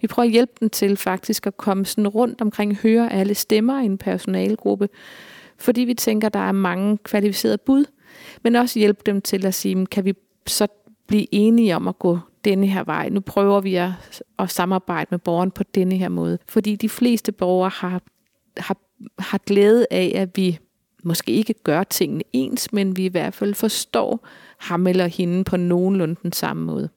vi 0.00 0.06
prøver 0.06 0.26
at 0.26 0.32
hjælpe 0.32 0.52
dem 0.60 0.70
til 0.70 0.96
faktisk 0.96 1.46
at 1.46 1.56
komme 1.56 1.86
sådan 1.86 2.08
rundt 2.08 2.40
omkring, 2.40 2.76
høre 2.76 3.12
alle 3.12 3.34
stemmer 3.34 3.80
i 3.80 3.84
en 3.84 3.98
personalegruppe, 3.98 4.88
fordi 5.58 5.80
vi 5.80 5.94
tænker, 5.94 6.28
der 6.28 6.40
er 6.40 6.52
mange 6.52 6.98
kvalificerede 6.98 7.58
bud, 7.58 7.84
men 8.42 8.56
også 8.56 8.78
hjælpe 8.78 9.02
dem 9.06 9.20
til 9.20 9.46
at 9.46 9.54
sige, 9.54 9.86
kan 9.86 10.04
vi 10.04 10.14
så 10.46 10.66
blive 11.06 11.26
enige 11.34 11.76
om 11.76 11.88
at 11.88 11.98
gå 11.98 12.18
denne 12.44 12.66
her 12.66 12.84
vej. 12.84 13.08
Nu 13.08 13.20
prøver 13.20 13.60
vi 13.60 13.74
at, 13.74 13.90
at 14.38 14.50
samarbejde 14.50 15.08
med 15.10 15.18
borgeren 15.18 15.50
på 15.50 15.62
denne 15.62 15.96
her 15.96 16.08
måde, 16.08 16.38
fordi 16.48 16.76
de 16.76 16.88
fleste 16.88 17.32
borgere 17.32 17.70
har, 17.74 18.02
har 18.56 18.76
har 19.18 19.38
glæde 19.46 19.86
af, 19.90 20.12
at 20.14 20.36
vi 20.36 20.58
måske 21.04 21.32
ikke 21.32 21.54
gør 21.64 21.82
tingene 21.82 22.22
ens, 22.32 22.72
men 22.72 22.96
vi 22.96 23.04
i 23.04 23.08
hvert 23.08 23.34
fald 23.34 23.54
forstår 23.54 24.28
ham 24.58 24.86
eller 24.86 25.06
hende 25.06 25.44
på 25.44 25.56
nogenlunde 25.56 26.16
den 26.22 26.32
samme 26.32 26.64
måde. 26.64 26.88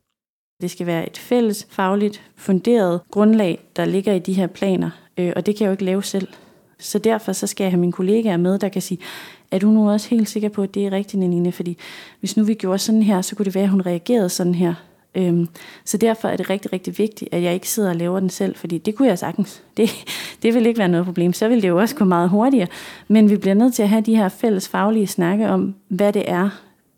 Det 0.61 0.71
skal 0.71 0.87
være 0.87 1.07
et 1.07 1.17
fælles, 1.17 1.67
fagligt 1.69 2.21
funderet 2.35 3.01
grundlag, 3.11 3.59
der 3.75 3.85
ligger 3.85 4.13
i 4.13 4.19
de 4.19 4.33
her 4.33 4.47
planer, 4.47 4.89
øh, 5.17 5.33
og 5.35 5.45
det 5.45 5.55
kan 5.55 5.63
jeg 5.63 5.67
jo 5.67 5.71
ikke 5.71 5.85
lave 5.85 6.03
selv. 6.03 6.27
Så 6.79 6.99
derfor 6.99 7.33
så 7.33 7.47
skal 7.47 7.63
jeg 7.63 7.71
have 7.71 7.79
mine 7.79 7.91
kollegaer 7.91 8.37
med, 8.37 8.59
der 8.59 8.69
kan 8.69 8.81
sige, 8.81 8.99
er 9.51 9.59
du 9.59 9.69
nu 9.69 9.91
også 9.91 10.09
helt 10.09 10.29
sikker 10.29 10.49
på, 10.49 10.63
at 10.63 10.73
det 10.73 10.85
er 10.85 10.91
rigtigt, 10.91 11.19
Nina? 11.19 11.49
Fordi 11.49 11.77
hvis 12.19 12.37
nu 12.37 12.43
vi 12.43 12.53
gjorde 12.53 12.79
sådan 12.79 13.03
her, 13.03 13.21
så 13.21 13.35
kunne 13.35 13.45
det 13.45 13.55
være, 13.55 13.63
at 13.63 13.69
hun 13.69 13.81
reagerede 13.81 14.29
sådan 14.29 14.55
her. 14.55 14.73
Øhm, 15.15 15.47
så 15.86 15.97
derfor 15.97 16.28
er 16.28 16.38
det 16.38 16.49
rigtig, 16.49 16.73
rigtig 16.73 16.97
vigtigt, 16.97 17.34
at 17.34 17.43
jeg 17.43 17.54
ikke 17.54 17.69
sidder 17.69 17.89
og 17.89 17.95
laver 17.95 18.19
den 18.19 18.30
selv, 18.30 18.56
fordi 18.56 18.78
det 18.78 18.95
kunne 18.95 19.08
jeg 19.08 19.19
sagtens. 19.19 19.62
Det, 19.78 19.89
det 20.43 20.54
vil 20.54 20.65
ikke 20.65 20.78
være 20.78 20.88
noget 20.88 21.06
problem. 21.06 21.34
Så 21.34 21.47
vil 21.47 21.62
det 21.62 21.67
jo 21.67 21.80
også 21.80 21.95
gå 21.95 22.06
meget 22.06 22.30
hurtigere. 22.30 22.67
Men 23.08 23.30
vi 23.30 23.38
bliver 23.38 23.54
nødt 23.54 23.73
til 23.73 23.84
at 23.84 23.89
have 23.89 24.01
de 24.01 24.15
her 24.15 24.30
fælles 24.30 24.67
faglige 24.67 25.08
snakke 25.08 25.49
om, 25.49 25.75
hvad 25.88 26.13
det 26.13 26.23
er, 26.28 26.49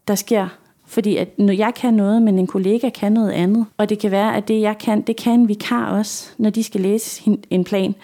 der 0.08 0.16
sker. 0.16 0.48
Fordi 0.86 1.18
at 1.18 1.40
når 1.40 1.54
jeg 1.54 1.74
kan 1.76 1.94
noget, 1.94 2.22
men 2.22 2.40
en 2.40 2.48
kollega 2.48 2.90
kan 2.90 3.12
noget 3.12 3.32
andet, 3.32 3.66
og 3.78 3.90
det 3.90 4.00
kan 4.00 4.12
være, 4.12 4.38
at 4.38 4.48
det 4.48 4.62
jeg 4.62 4.78
kan, 4.78 5.02
det 5.02 5.16
kan 5.16 5.34
en 5.34 5.48
vikar 5.48 5.92
også, 5.92 6.30
når 6.38 6.50
de 6.50 6.64
skal 6.64 6.82
læse 6.82 7.30
en 7.50 7.64
plan, 7.64 7.96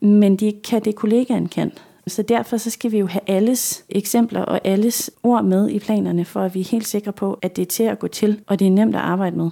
men 0.00 0.36
de 0.36 0.52
kan 0.68 0.84
det 0.84 0.94
kollegaen 0.94 1.48
kan. 1.48 1.72
Så 2.08 2.22
derfor 2.22 2.56
så 2.56 2.70
skal 2.70 2.92
vi 2.92 2.98
jo 2.98 3.06
have 3.06 3.20
alles 3.26 3.84
eksempler 3.88 4.40
og 4.40 4.60
alles 4.64 5.10
ord 5.22 5.44
med 5.44 5.70
i 5.70 5.78
planerne, 5.78 6.24
for 6.24 6.40
at 6.40 6.54
vi 6.54 6.60
er 6.60 6.64
helt 6.64 6.86
sikre 6.86 7.12
på, 7.12 7.38
at 7.42 7.56
det 7.56 7.62
er 7.62 7.66
til 7.66 7.82
at 7.82 7.98
gå 7.98 8.08
til, 8.08 8.42
og 8.46 8.58
det 8.58 8.66
er 8.66 8.70
nemt 8.70 8.94
at 8.94 9.00
arbejde 9.00 9.36
med. 9.36 9.50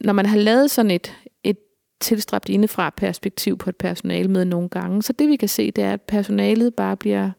Når 0.00 0.12
man 0.12 0.26
har 0.26 0.36
lavet 0.36 0.70
sådan 0.70 0.90
et, 0.90 1.12
et 1.44 1.58
tilstræbt 2.00 2.48
indefra 2.48 2.90
perspektiv 2.90 3.58
på 3.58 3.70
et 3.70 3.76
personale 3.76 4.28
med 4.28 4.44
nogle 4.44 4.68
gange, 4.68 5.02
så 5.02 5.12
det 5.12 5.28
vi 5.28 5.36
kan 5.36 5.48
se, 5.48 5.70
det 5.70 5.84
er, 5.84 5.92
at 5.92 6.02
personalet 6.02 6.74
bare 6.74 6.96
bliver 6.96 7.30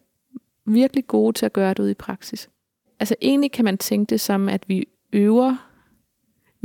virkelig 0.65 1.07
gode 1.07 1.33
til 1.33 1.45
at 1.45 1.53
gøre 1.53 1.69
det 1.69 1.79
ud 1.79 1.89
i 1.89 1.93
praksis. 1.93 2.49
Altså 2.99 3.15
egentlig 3.21 3.51
kan 3.51 3.65
man 3.65 3.77
tænke 3.77 4.09
det 4.09 4.21
som, 4.21 4.49
at 4.49 4.63
vi 4.67 4.87
øver 5.13 5.64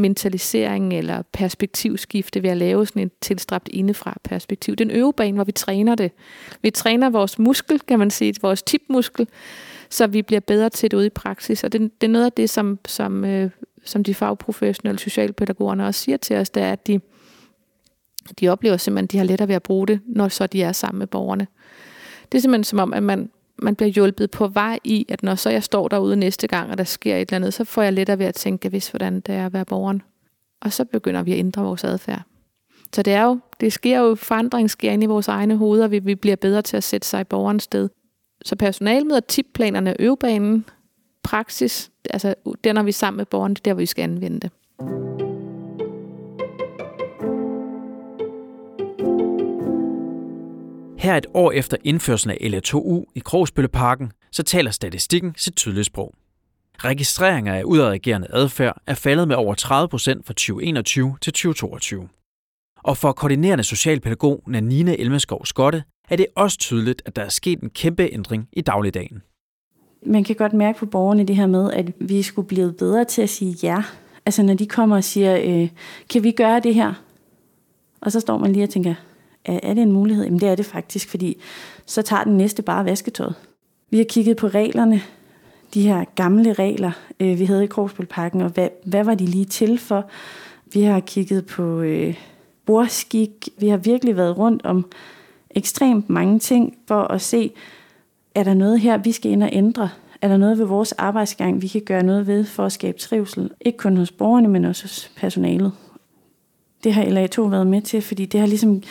mentalisering 0.01 0.95
eller 0.95 1.23
perspektivskifte 1.33 2.43
ved 2.43 2.51
at 2.51 2.57
lave 2.57 2.87
sådan 2.87 3.03
et 3.03 3.13
tilstræbt 3.21 3.69
indefra 3.73 4.19
perspektiv. 4.25 4.77
Den 4.77 4.91
øvebane, 4.91 5.35
hvor 5.35 5.45
vi 5.45 5.53
træner 5.53 5.95
det. 5.95 6.13
Vi 6.63 6.71
træner 6.71 7.11
vores 7.11 7.39
muskel, 7.39 7.81
kan 7.81 7.99
man 7.99 8.11
sige, 8.11 8.35
vores 8.43 8.63
tipmuskel, 8.63 9.29
så 9.91 10.07
vi 10.07 10.23
bliver 10.23 10.41
bedre 10.41 10.71
til 10.71 10.91
det 10.91 10.97
ude 10.97 11.07
i 11.07 11.11
praksis. 11.11 11.65
Og 11.65 11.73
det, 11.73 11.81
det 12.01 12.07
er 12.07 12.11
noget 12.11 12.27
af 12.27 12.33
det, 12.33 12.51
som, 12.51 12.79
som, 12.89 13.25
øh, 13.25 13.51
som 13.85 14.05
de 14.05 14.15
fagprofessionelle 14.15 14.99
socialpædagogerne 14.99 15.87
også 15.87 16.01
siger 16.01 16.17
til 16.17 16.37
os, 16.37 16.51
det 16.51 16.63
er, 16.63 16.73
at 16.73 16.87
de, 16.87 17.01
de 18.41 18.49
oplever 18.49 18.77
simpelthen, 18.77 19.05
at 19.05 19.13
de 19.13 19.19
har 19.19 19.25
lettere 19.25 19.49
ved 19.49 19.55
at 19.55 19.63
bruge 19.63 19.87
det, 19.87 20.01
når 20.07 20.29
så 20.29 20.47
de 20.47 20.63
er 20.63 20.73
sammen 20.73 20.99
med 20.99 21.07
borgerne. 21.07 21.47
Det 22.33 22.39
er 22.39 22.43
simpelthen 22.43 22.65
som 22.65 22.79
om, 22.79 22.93
at 22.93 23.03
man, 23.03 23.31
man 23.63 23.77
bliver 23.77 23.91
hjulpet 23.91 24.31
på 24.31 24.49
vej 24.49 24.79
i, 24.85 25.07
at 25.09 25.23
når 25.23 25.35
så 25.35 25.51
jeg 25.51 25.63
står 25.63 25.89
derude 25.89 26.17
næste 26.17 26.47
gang, 26.47 26.71
og 26.71 26.79
der 26.79 26.85
sker 26.85 27.17
et 27.17 27.21
eller 27.21 27.37
andet, 27.37 27.55
så 27.55 27.65
får 27.65 27.83
jeg 27.83 27.93
lettere 27.93 28.19
ved 28.19 28.27
at 28.27 28.35
tænke, 28.35 28.69
hvis 28.69 28.89
hvordan 28.89 29.21
det 29.21 29.35
er 29.35 29.47
at 29.47 29.53
være 29.53 29.65
borgeren. 29.65 30.03
Og 30.61 30.73
så 30.73 30.85
begynder 30.85 31.23
vi 31.23 31.33
at 31.33 31.39
ændre 31.39 31.63
vores 31.63 31.85
adfærd. 31.85 32.23
Så 32.95 33.03
det 33.03 33.13
er 33.13 33.23
jo, 33.23 33.39
det 33.61 33.73
sker 33.73 33.99
jo, 33.99 34.15
forandring 34.15 34.71
sker 34.71 34.91
ind 34.93 35.03
i 35.03 35.07
vores 35.07 35.29
egne 35.29 35.57
hoveder, 35.57 35.89
vi, 35.89 35.99
vi 35.99 36.15
bliver 36.15 36.37
bedre 36.37 36.63
til 36.63 36.77
at 36.77 36.85
sætte 36.85 37.09
sig 37.09 37.21
i 37.21 37.25
borgerens 37.25 37.63
sted. 37.63 37.89
Så 38.45 38.57
personalmøder, 38.57 39.21
tipplanerne, 39.21 40.01
øvebanen, 40.01 40.65
praksis, 41.23 41.91
altså 42.11 42.35
der 42.65 42.73
når 42.73 42.83
vi 42.83 42.89
er 42.89 42.93
sammen 42.93 43.17
med 43.17 43.27
borgeren, 43.27 43.55
det 43.55 43.61
er 43.61 43.63
der, 43.63 43.75
hvor 43.75 43.81
vi 43.81 43.87
skal 43.87 44.03
anvende 44.03 44.41
det. 44.41 44.51
Her 51.01 51.17
et 51.17 51.27
år 51.35 51.53
efter 51.53 51.77
indførelsen 51.85 52.31
af 52.31 52.37
LA2U 52.41 53.13
i 53.15 53.19
Krogsbølleparken, 53.25 54.13
så 54.33 54.43
taler 54.43 54.71
statistikken 54.71 55.35
sit 55.37 55.57
tydelige 55.57 55.85
sprog. 55.85 56.15
Registreringer 56.79 57.55
af 57.55 57.63
udadreagerende 57.63 58.27
adfærd 58.31 58.83
er 58.87 58.95
faldet 58.95 59.29
med 59.29 59.37
over 59.37 59.55
30 59.55 59.89
procent 59.89 60.27
fra 60.27 60.33
2021 60.33 61.17
til 61.21 61.33
2022. 61.33 62.09
Og 62.77 62.97
for 62.97 63.13
koordinerende 63.13 63.65
socialpædagog 63.65 64.43
Nanine 64.47 65.01
Elmeskov 65.01 65.47
Skotte 65.47 65.85
er 66.09 66.17
det 66.17 66.27
også 66.37 66.59
tydeligt, 66.59 67.03
at 67.07 67.17
der 67.17 67.23
er 67.23 67.29
sket 67.29 67.61
en 67.61 67.71
kæmpe 67.71 68.09
ændring 68.13 68.49
i 68.53 68.61
dagligdagen. 68.61 69.23
Man 70.07 70.25
kan 70.25 70.37
godt 70.37 70.53
mærke 70.53 70.79
på 70.79 70.87
borgerne 70.87 71.25
det 71.25 71.37
her 71.37 71.47
med, 71.47 71.73
at 71.73 71.93
vi 72.01 72.23
skulle 72.23 72.49
blive 72.49 72.73
bedre 72.73 73.05
til 73.05 73.23
at 73.23 73.29
sige 73.29 73.57
ja. 73.63 73.83
Altså 74.27 74.43
når 74.43 74.55
de 74.55 74.67
kommer 74.67 74.97
og 74.97 75.05
siger, 75.05 75.41
øh, 75.45 75.69
kan 76.11 76.25
vi 76.25 76.31
gøre 76.31 76.61
det 76.61 76.75
her? 76.75 76.95
Og 78.01 78.13
så 78.13 78.21
står 78.21 78.39
man 78.39 78.53
lige 78.53 78.65
og 78.65 78.71
tænker, 78.71 78.95
er, 79.45 79.61
er 79.63 79.75
det 79.75 79.83
en 79.83 79.93
mulighed? 79.93 80.25
Jamen 80.25 80.41
det 80.41 80.49
er 80.49 80.55
det 80.55 80.67
faktisk, 80.67 81.09
fordi 81.11 81.41
så 81.87 82.03
tager 82.03 82.25
den 82.25 82.37
næste 82.37 82.63
bare 82.63 82.85
vasketøjet. 82.85 83.35
Vi 83.91 83.97
har 83.97 84.05
kigget 84.05 84.37
på 84.37 84.47
reglerne, 84.47 85.03
de 85.75 85.83
her 85.83 86.05
gamle 86.15 86.53
regler, 86.53 86.93
øh, 87.21 87.39
vi 87.39 87.45
havde 87.45 87.65
i 87.65 87.67
Krogsbølparken, 87.67 88.41
og 88.41 88.51
hvad, 88.51 88.69
hvad 88.85 89.05
var 89.05 89.15
de 89.15 89.27
lige 89.27 89.45
til 89.45 89.79
for? 89.79 90.11
Vi 90.73 90.83
har 90.83 91.01
kigget 91.01 91.47
på 91.47 91.81
øh, 91.81 92.15
bordskik. 92.67 93.49
Vi 93.59 93.69
har 93.69 93.77
virkelig 93.77 94.17
været 94.17 94.39
rundt 94.39 94.67
om 94.67 94.91
ekstremt 95.51 96.11
mange 96.11 96.39
ting 96.39 96.79
for 96.89 97.03
at 97.03 97.21
se, 97.21 97.53
er 98.35 98.45
der 98.45 98.55
noget 98.55 98.81
her, 98.81 98.99
vi 98.99 99.13
skal 99.13 99.31
ind 99.31 99.43
og 99.43 99.51
ændre? 99.53 99.89
Er 100.23 100.29
der 100.29 100.37
noget 100.37 100.59
ved 100.59 100.67
vores 100.67 100.93
arbejdsgang, 100.93 101.63
vi 101.63 101.69
kan 101.69 101.81
gøre 101.81 102.03
noget 102.03 102.27
ved 102.27 102.45
for 102.45 102.65
at 102.65 102.73
skabe 102.73 102.99
trivsel? 102.99 103.51
Ikke 103.61 103.79
kun 103.79 103.97
hos 103.97 104.13
borgerne, 104.13 104.49
men 104.49 104.65
også 104.65 104.85
hos 104.85 105.13
personalet. 105.17 105.73
Det 106.85 106.95
har 106.95 107.05
LA2 107.05 107.41
været 107.41 107.67
med 107.67 107.83
til, 107.83 108.03
fordi 108.03 108.25
det 108.25 108.41
har 108.41 108.47
ligesom 108.47 108.83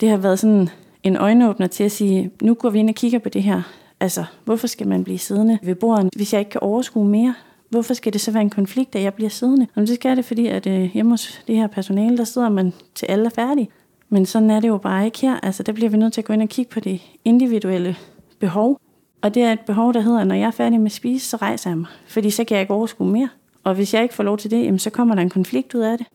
det 0.00 0.08
har 0.08 0.16
været 0.16 0.38
sådan 0.38 0.68
en 1.02 1.16
øjenåbner 1.16 1.66
til 1.66 1.84
at 1.84 1.92
sige, 1.92 2.30
nu 2.42 2.54
går 2.54 2.70
vi 2.70 2.78
ind 2.78 2.88
og 2.88 2.94
kigger 2.94 3.18
på 3.18 3.28
det 3.28 3.42
her. 3.42 3.62
Altså, 4.00 4.24
hvorfor 4.44 4.66
skal 4.66 4.88
man 4.88 5.04
blive 5.04 5.18
siddende 5.18 5.58
ved 5.62 5.74
bordet, 5.74 6.08
hvis 6.16 6.32
jeg 6.32 6.38
ikke 6.38 6.50
kan 6.50 6.60
overskue 6.60 7.08
mere? 7.08 7.34
Hvorfor 7.70 7.94
skal 7.94 8.12
det 8.12 8.20
så 8.20 8.30
være 8.30 8.42
en 8.42 8.50
konflikt, 8.50 8.96
at 8.96 9.02
jeg 9.02 9.14
bliver 9.14 9.30
siddende? 9.30 9.66
Jamen, 9.76 9.86
det 9.86 9.94
skal 9.94 10.16
det, 10.16 10.24
fordi 10.24 10.46
at 10.46 10.66
øh, 10.66 10.82
hjemme 10.82 11.12
hos 11.12 11.42
det 11.46 11.56
her 11.56 11.66
personale, 11.66 12.16
der 12.18 12.24
sidder 12.24 12.48
man 12.48 12.72
til 12.94 13.06
alle 13.06 13.26
er 13.26 13.30
færdige. 13.30 13.68
Men 14.08 14.26
sådan 14.26 14.50
er 14.50 14.60
det 14.60 14.68
jo 14.68 14.78
bare 14.78 15.04
ikke 15.04 15.20
her. 15.20 15.40
Altså, 15.42 15.62
der 15.62 15.72
bliver 15.72 15.90
vi 15.90 15.96
nødt 15.96 16.12
til 16.12 16.20
at 16.20 16.24
gå 16.24 16.32
ind 16.32 16.42
og 16.42 16.48
kigge 16.48 16.70
på 16.70 16.80
det 16.80 17.00
individuelle 17.24 17.96
behov. 18.38 18.80
Og 19.22 19.34
det 19.34 19.42
er 19.42 19.52
et 19.52 19.60
behov, 19.60 19.94
der 19.94 20.00
hedder, 20.00 20.20
at 20.20 20.26
når 20.26 20.34
jeg 20.34 20.46
er 20.46 20.50
færdig 20.50 20.80
med 20.80 20.86
at 20.86 20.92
spise, 20.92 21.28
så 21.28 21.36
rejser 21.36 21.70
jeg 21.70 21.78
mig. 21.78 21.88
Fordi 22.06 22.30
så 22.30 22.44
kan 22.44 22.54
jeg 22.54 22.60
ikke 22.62 22.74
overskue 22.74 23.06
mere. 23.06 23.28
Og 23.64 23.74
hvis 23.74 23.94
jeg 23.94 24.02
ikke 24.02 24.14
får 24.14 24.24
lov 24.24 24.38
til 24.38 24.50
det, 24.50 24.64
jamen, 24.64 24.78
så 24.78 24.90
kommer 24.90 25.14
der 25.14 25.22
en 25.22 25.30
konflikt 25.30 25.74
ud 25.74 25.80
af 25.80 25.98
det. 25.98 26.06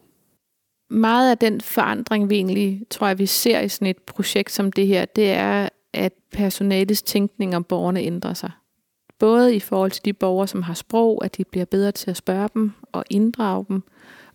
Meget 0.93 1.31
af 1.31 1.37
den 1.37 1.61
forandring, 1.61 2.29
vi 2.29 2.35
egentlig 2.35 2.81
tror 2.89 3.07
jeg, 3.07 3.19
vi 3.19 3.25
ser 3.25 3.59
i 3.59 3.69
sådan 3.69 3.87
et 3.87 3.97
projekt 3.97 4.51
som 4.51 4.71
det 4.71 4.87
her, 4.87 5.05
det 5.05 5.31
er, 5.31 5.69
at 5.93 6.13
personalets 6.31 7.03
tænkning 7.03 7.55
om 7.55 7.63
borgerne 7.63 8.01
ændrer 8.01 8.33
sig. 8.33 8.51
Både 9.19 9.55
i 9.55 9.59
forhold 9.59 9.91
til 9.91 10.05
de 10.05 10.13
borgere, 10.13 10.47
som 10.47 10.61
har 10.61 10.73
sprog, 10.73 11.25
at 11.25 11.37
de 11.37 11.43
bliver 11.43 11.65
bedre 11.65 11.91
til 11.91 12.09
at 12.09 12.17
spørge 12.17 12.49
dem 12.53 12.71
og 12.91 13.03
inddrage 13.09 13.65
dem, 13.69 13.83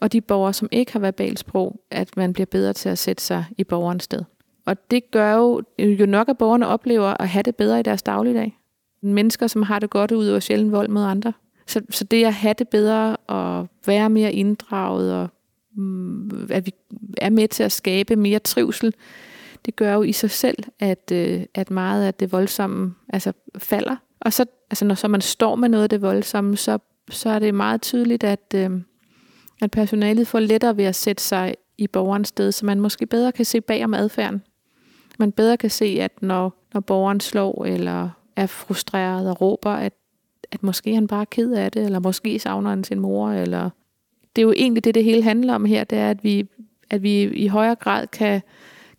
og 0.01 0.13
de 0.13 0.21
borgere, 0.21 0.53
som 0.53 0.69
ikke 0.73 0.93
har 0.93 1.01
verbalt 1.01 1.39
sprog, 1.39 1.81
at 1.91 2.17
man 2.17 2.33
bliver 2.33 2.47
bedre 2.47 2.73
til 2.73 2.89
at 2.89 2.99
sætte 2.99 3.23
sig 3.23 3.45
i 3.59 3.65
borgerens 3.65 4.05
sted. 4.05 4.23
Og 4.67 4.91
det 4.91 5.11
gør 5.11 5.35
jo, 5.35 5.63
jo 5.79 6.07
nok, 6.07 6.29
at 6.29 6.39
borgerne 6.39 6.67
oplever 6.67 7.23
at 7.23 7.29
have 7.29 7.43
det 7.43 7.57
bedre 7.57 7.81
i 7.81 7.83
deres 7.83 8.03
dagligdag. 8.03 8.59
Mennesker, 9.03 9.47
som 9.47 9.63
har 9.63 9.79
det 9.79 9.91
godt 9.91 10.13
ud 10.13 10.29
over 10.29 10.41
sjældent 10.41 10.73
vold 10.73 10.89
mod 10.89 11.03
andre. 11.03 11.33
Så, 11.67 11.81
så 11.91 12.05
det 12.05 12.25
at 12.25 12.35
have 12.35 12.55
det 12.59 12.69
bedre 12.69 13.17
og 13.17 13.69
være 13.87 14.11
mere 14.11 14.33
inddraget 14.33 15.15
og 15.15 15.29
Mm, 15.79 16.49
at 16.51 16.67
vi 16.67 16.75
er 17.17 17.31
med 17.31 17.49
til 17.49 17.63
at 17.63 17.73
skabe 17.73 18.17
mere 18.17 18.39
trivsel, 18.39 18.95
det 19.67 19.77
gør 19.77 19.95
jo 19.95 20.03
i 20.03 20.13
sig 20.13 20.31
selv, 20.31 20.65
at, 20.79 21.13
øh, 21.13 21.43
at 21.55 21.71
meget 21.71 22.05
af 22.05 22.15
det 22.15 22.33
voldsomme 22.33 22.95
altså, 23.09 23.33
falder. 23.59 23.97
Og 24.21 24.33
så, 24.33 24.45
altså, 24.71 24.85
når 24.85 24.95
så 24.95 25.09
man 25.09 25.21
står 25.21 25.55
med 25.55 25.69
noget 25.69 25.83
af 25.83 25.91
det 25.91 26.03
voldsomme, 26.03 26.57
så, 26.57 26.79
så 27.11 27.31
er 27.31 27.39
det 27.39 27.55
meget 27.55 27.83
tydeligt, 27.83 28.25
at, 28.25 28.55
øh, 28.55 28.71
at 29.63 29.71
personalet 29.71 30.27
får 30.27 30.41
lettere 30.41 30.77
ved 30.77 30.85
at 30.85 30.95
sætte 30.95 31.23
sig 31.23 31.55
i 31.79 31.87
borgerens 31.87 32.29
sted, 32.29 32.53
så 32.53 32.67
man 32.67 32.81
måske 32.81 33.07
bedre 33.07 33.33
kan 33.33 33.45
se 33.45 33.61
bag 33.61 33.85
om 33.85 33.95
adfærden. 33.95 34.43
Man 35.19 35.33
bedre 35.33 35.57
kan 35.57 35.71
se, 35.71 35.99
at 36.01 36.23
når, 36.23 36.65
når 36.75 36.81
borgeren 36.81 37.21
slår 37.21 37.65
eller 37.65 38.11
er 38.37 38.47
frustreret 38.47 39.31
og 39.31 39.41
råber, 39.41 39.71
at, 39.71 39.93
at 40.53 40.63
måske 40.63 40.95
han 40.95 41.07
bare 41.07 41.21
er 41.21 41.25
ked 41.25 41.53
af 41.53 41.73
det, 41.73 41.85
eller 41.85 41.99
måske 41.99 42.39
savner 42.39 42.71
han 42.71 42.85
sin 42.85 43.01
mor, 43.01 43.31
eller 43.31 43.71
det 44.37 44.43
er 44.43 44.47
jo 44.47 44.53
egentlig 44.57 44.85
det, 44.85 44.95
det 44.95 45.05
hele 45.05 45.23
handler 45.23 45.55
om 45.55 45.65
her, 45.65 45.85
det 45.85 45.99
er, 45.99 46.11
at 46.11 46.25
vi, 46.25 46.47
at 46.91 47.03
vi 47.03 47.23
i 47.23 47.47
højere 47.47 47.75
grad 47.75 48.07
kan, 48.07 48.43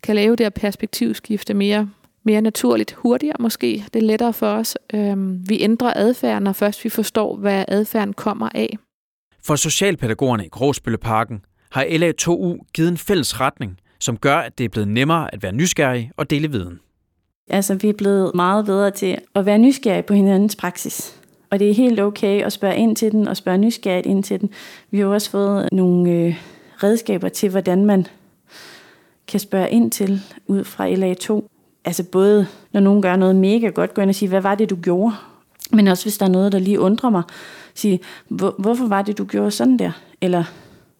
kan 0.02 0.14
lave 0.14 0.36
det 0.36 0.44
her 0.44 0.50
perspektivskifte 0.50 1.54
mere, 1.54 1.90
mere 2.24 2.40
naturligt, 2.40 2.92
hurtigere 2.92 3.36
måske. 3.40 3.84
Det 3.94 4.02
er 4.02 4.06
lettere 4.06 4.32
for 4.32 4.46
os. 4.46 4.76
Øhm, 4.94 5.48
vi 5.48 5.60
ændrer 5.60 5.92
adfærden, 5.96 6.42
når 6.42 6.52
først 6.52 6.84
vi 6.84 6.88
forstår, 6.88 7.36
hvad 7.36 7.64
adfærden 7.68 8.12
kommer 8.12 8.48
af. 8.54 8.78
For 9.44 9.56
socialpædagogerne 9.56 10.46
i 10.46 10.48
Gråsbølleparken 10.48 11.44
har 11.70 11.84
LA2U 11.84 12.70
givet 12.74 12.88
en 12.88 12.96
fælles 12.96 13.40
retning, 13.40 13.78
som 14.00 14.16
gør, 14.16 14.36
at 14.36 14.58
det 14.58 14.64
er 14.64 14.68
blevet 14.68 14.88
nemmere 14.88 15.34
at 15.34 15.42
være 15.42 15.52
nysgerrig 15.52 16.10
og 16.16 16.30
dele 16.30 16.50
viden. 16.50 16.80
Altså, 17.50 17.74
vi 17.74 17.88
er 17.88 17.92
blevet 17.92 18.34
meget 18.34 18.66
bedre 18.66 18.90
til 18.90 19.18
at 19.34 19.46
være 19.46 19.58
nysgerrige 19.58 20.02
på 20.02 20.14
hinandens 20.14 20.56
praksis. 20.56 21.19
Og 21.50 21.58
det 21.58 21.70
er 21.70 21.74
helt 21.74 22.00
okay 22.00 22.42
at 22.42 22.52
spørge 22.52 22.76
ind 22.76 22.96
til 22.96 23.12
den, 23.12 23.28
og 23.28 23.36
spørge 23.36 23.58
nysgerrigt 23.58 24.06
ind 24.06 24.24
til 24.24 24.40
den. 24.40 24.50
Vi 24.90 24.98
har 24.98 25.06
også 25.06 25.30
fået 25.30 25.62
øh, 25.62 25.68
nogle 25.72 26.10
øh, 26.10 26.42
redskaber 26.82 27.28
til, 27.28 27.50
hvordan 27.50 27.84
man 27.84 28.06
kan 29.28 29.40
spørge 29.40 29.70
ind 29.70 29.90
til 29.90 30.20
ud 30.46 30.64
fra 30.64 30.88
LA2. 30.88 31.48
Altså 31.84 32.04
både, 32.04 32.46
når 32.72 32.80
nogen 32.80 33.02
gør 33.02 33.16
noget 33.16 33.36
mega 33.36 33.68
godt, 33.68 33.94
gå 33.94 34.02
ind 34.02 34.10
og 34.10 34.14
sige, 34.14 34.28
hvad 34.28 34.40
var 34.40 34.54
det, 34.54 34.70
du 34.70 34.76
gjorde? 34.76 35.14
Men 35.72 35.88
også 35.88 36.04
hvis 36.04 36.18
der 36.18 36.26
er 36.26 36.30
noget, 36.30 36.52
der 36.52 36.58
lige 36.58 36.80
undrer 36.80 37.10
mig, 37.10 37.22
sige, 37.74 38.00
hvor, 38.28 38.54
hvorfor 38.58 38.86
var 38.86 39.02
det, 39.02 39.18
du 39.18 39.24
gjorde 39.24 39.50
sådan 39.50 39.78
der? 39.78 39.92
Eller 40.20 40.44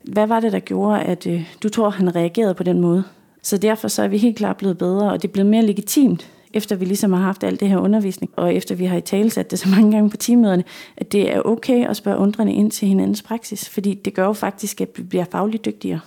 hvad 0.05 0.27
var 0.27 0.41
det, 0.41 0.53
der 0.53 0.59
gjorde, 0.59 1.03
at 1.03 1.27
øh, 1.27 1.55
du 1.63 1.69
tror, 1.69 1.91
han 1.91 2.17
reagerede 2.17 2.55
på 2.55 2.63
den 2.63 2.81
måde? 2.81 3.05
Så 3.43 3.57
derfor 3.57 3.89
så 3.89 4.03
er 4.03 4.09
vi 4.09 4.19
helt 4.19 4.37
klart 4.37 4.57
blevet 4.57 4.79
bedre, 4.79 5.11
og 5.11 5.23
det 5.23 5.29
er 5.29 5.33
blevet 5.33 5.51
mere 5.51 5.67
legitimt 5.67 6.31
efter 6.55 6.77
vi 6.77 6.85
ligesom 6.85 7.13
har 7.13 7.21
haft 7.21 7.45
alt 7.45 7.61
det 7.61 7.69
her 7.69 7.79
undervisning, 7.79 8.33
og 8.37 8.55
efter 8.55 8.75
vi 8.75 8.85
har 8.85 8.97
i 8.97 9.01
talesat 9.01 9.51
det 9.51 9.59
så 9.59 9.69
mange 9.69 9.93
gange 9.93 10.11
på 10.11 10.17
teammøderne, 10.17 10.65
at 10.97 11.13
det 11.13 11.33
er 11.33 11.43
okay 11.43 11.89
at 11.89 11.97
spørge 11.97 12.19
undrende 12.19 12.53
ind 12.53 12.71
til 12.71 12.89
hinandens 12.89 13.23
praksis, 13.23 13.69
fordi 13.69 13.95
det 13.95 14.15
gør 14.15 14.25
jo 14.25 14.33
faktisk, 14.33 14.81
at 14.81 14.89
vi 14.97 15.03
bliver 15.03 15.25
fagligt 15.25 15.65
dygtigere. 15.65 16.01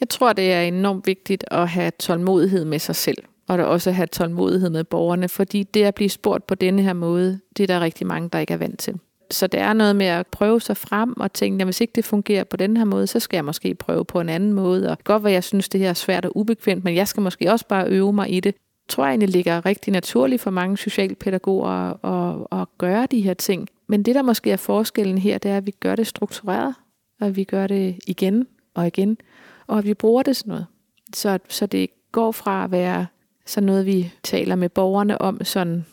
Jeg 0.00 0.08
tror, 0.08 0.32
det 0.32 0.52
er 0.52 0.60
enormt 0.62 1.06
vigtigt 1.06 1.44
at 1.50 1.68
have 1.68 1.92
tålmodighed 1.98 2.64
med 2.64 2.78
sig 2.78 2.96
selv, 2.96 3.18
og 3.48 3.58
da 3.58 3.64
også 3.64 3.90
have 3.90 4.06
tålmodighed 4.06 4.70
med 4.70 4.84
borgerne, 4.84 5.28
fordi 5.28 5.62
det 5.62 5.84
at 5.84 5.94
blive 5.94 6.10
spurgt 6.10 6.46
på 6.46 6.54
denne 6.54 6.82
her 6.82 6.92
måde, 6.92 7.40
det 7.56 7.62
er 7.62 7.66
der 7.66 7.80
rigtig 7.80 8.06
mange, 8.06 8.28
der 8.28 8.38
ikke 8.38 8.54
er 8.54 8.58
vant 8.58 8.78
til. 8.78 8.94
Så 9.30 9.46
det 9.46 9.60
er 9.60 9.72
noget 9.72 9.96
med 9.96 10.06
at 10.06 10.26
prøve 10.26 10.60
sig 10.60 10.76
frem 10.76 11.20
og 11.20 11.32
tænke, 11.32 11.62
at 11.62 11.66
hvis 11.66 11.80
ikke 11.80 11.92
det 11.94 12.04
fungerer 12.04 12.44
på 12.44 12.56
den 12.56 12.76
her 12.76 12.84
måde, 12.84 13.06
så 13.06 13.20
skal 13.20 13.36
jeg 13.36 13.44
måske 13.44 13.74
prøve 13.74 14.04
på 14.04 14.20
en 14.20 14.28
anden 14.28 14.52
måde. 14.52 14.90
Og 14.90 14.98
godt 15.04 15.22
hvad 15.22 15.32
jeg 15.32 15.44
synes, 15.44 15.68
det 15.68 15.80
her 15.80 15.88
er 15.88 15.94
svært 15.94 16.24
og 16.24 16.36
ubekvemt, 16.36 16.84
men 16.84 16.94
jeg 16.94 17.08
skal 17.08 17.22
måske 17.22 17.52
også 17.52 17.66
bare 17.68 17.88
øve 17.88 18.12
mig 18.12 18.32
i 18.32 18.40
det 18.40 18.54
tror 18.90 19.04
jeg 19.04 19.10
egentlig 19.10 19.28
ligger 19.28 19.66
rigtig 19.66 19.92
naturligt 19.92 20.42
for 20.42 20.50
mange 20.50 20.76
socialpædagoger 20.76 22.04
at, 22.04 22.60
at 22.60 22.68
gøre 22.78 23.06
de 23.06 23.20
her 23.20 23.34
ting. 23.34 23.68
Men 23.86 24.02
det, 24.02 24.14
der 24.14 24.22
måske 24.22 24.50
er 24.50 24.56
forskellen 24.56 25.18
her, 25.18 25.38
det 25.38 25.50
er, 25.50 25.56
at 25.56 25.66
vi 25.66 25.70
gør 25.70 25.96
det 25.96 26.06
struktureret, 26.06 26.74
og 27.20 27.26
at 27.26 27.36
vi 27.36 27.44
gør 27.44 27.66
det 27.66 27.98
igen 28.06 28.46
og 28.74 28.86
igen, 28.86 29.18
og 29.66 29.78
at 29.78 29.84
vi 29.84 29.94
bruger 29.94 30.22
det 30.22 30.36
sådan 30.36 30.50
noget. 30.50 30.66
Så, 31.14 31.38
så 31.48 31.66
det 31.66 31.90
går 32.12 32.32
fra 32.32 32.64
at 32.64 32.70
være 32.70 33.06
sådan 33.46 33.66
noget, 33.66 33.86
vi 33.86 34.12
taler 34.22 34.54
med 34.56 34.68
borgerne 34.68 35.20
om, 35.20 35.44
sådan, 35.44 35.86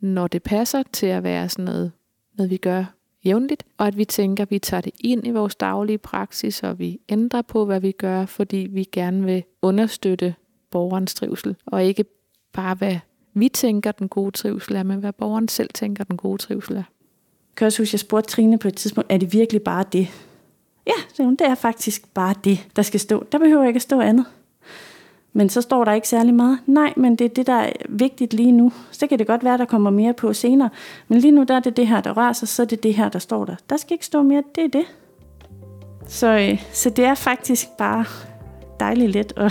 når 0.00 0.28
det 0.28 0.42
passer, 0.42 0.82
til 0.92 1.06
at 1.06 1.22
være 1.22 1.48
sådan 1.48 1.64
noget, 1.64 1.92
noget 2.38 2.50
vi 2.50 2.56
gør 2.56 2.84
jævnligt, 3.24 3.64
og 3.78 3.86
at 3.86 3.96
vi 3.96 4.04
tænker, 4.04 4.42
at 4.42 4.50
vi 4.50 4.58
tager 4.58 4.80
det 4.80 4.92
ind 5.00 5.26
i 5.26 5.30
vores 5.30 5.54
daglige 5.54 5.98
praksis, 5.98 6.62
og 6.62 6.78
vi 6.78 7.00
ændrer 7.08 7.42
på, 7.42 7.64
hvad 7.64 7.80
vi 7.80 7.92
gør, 7.92 8.26
fordi 8.26 8.68
vi 8.70 8.84
gerne 8.92 9.24
vil 9.24 9.44
understøtte 9.62 10.34
borgerens 10.70 11.14
trivsel, 11.14 11.56
og 11.66 11.84
ikke 11.84 12.04
bare 12.52 12.74
hvad 12.74 12.96
vi 13.34 13.48
tænker, 13.48 13.92
den 13.92 14.08
gode 14.08 14.30
trivsel 14.30 14.76
er, 14.76 14.82
men 14.82 14.98
hvad 14.98 15.12
borgeren 15.12 15.48
selv 15.48 15.70
tænker, 15.74 16.04
den 16.04 16.16
gode 16.16 16.38
trivsel 16.38 16.76
er. 16.76 16.82
Kan 17.56 17.66
også 17.66 17.88
jeg 17.92 18.00
spurgte 18.00 18.30
Trine 18.30 18.58
på 18.58 18.68
et 18.68 18.76
tidspunkt, 18.76 19.12
er 19.12 19.16
det 19.16 19.32
virkelig 19.32 19.62
bare 19.62 19.84
det? 19.92 20.08
Ja, 20.86 21.22
det 21.24 21.40
er 21.40 21.54
faktisk 21.54 22.14
bare 22.14 22.34
det, 22.44 22.68
der 22.76 22.82
skal 22.82 23.00
stå. 23.00 23.26
Der 23.32 23.38
behøver 23.38 23.64
ikke 23.64 23.78
at 23.78 23.82
stå 23.82 24.00
andet. 24.00 24.26
Men 25.32 25.48
så 25.48 25.60
står 25.60 25.84
der 25.84 25.92
ikke 25.92 26.08
særlig 26.08 26.34
meget. 26.34 26.58
Nej, 26.66 26.92
men 26.96 27.16
det 27.16 27.24
er 27.24 27.28
det, 27.28 27.46
der 27.46 27.52
er 27.52 27.72
vigtigt 27.88 28.34
lige 28.34 28.52
nu. 28.52 28.72
Så 28.90 29.06
kan 29.06 29.18
det 29.18 29.26
godt 29.26 29.44
være, 29.44 29.58
der 29.58 29.64
kommer 29.64 29.90
mere 29.90 30.14
på 30.14 30.32
senere. 30.32 30.70
Men 31.08 31.18
lige 31.18 31.32
nu 31.32 31.42
der 31.42 31.54
er 31.54 31.60
det 31.60 31.76
det 31.76 31.86
her, 31.86 32.00
der 32.00 32.12
rører 32.12 32.32
sig, 32.32 32.48
så 32.48 32.62
er 32.62 32.66
det 32.66 32.82
det 32.82 32.94
her, 32.94 33.08
der 33.08 33.18
står 33.18 33.44
der. 33.44 33.54
Der 33.70 33.76
skal 33.76 33.92
ikke 33.92 34.06
stå 34.06 34.22
mere, 34.22 34.42
det 34.54 34.64
er 34.64 34.68
det. 34.68 34.84
Så, 36.06 36.26
øh, 36.26 36.62
så 36.72 36.90
det 36.90 37.04
er 37.04 37.14
faktisk 37.14 37.68
bare 37.78 38.04
dejligt 38.80 39.10
let 39.10 39.32
og, 39.32 39.50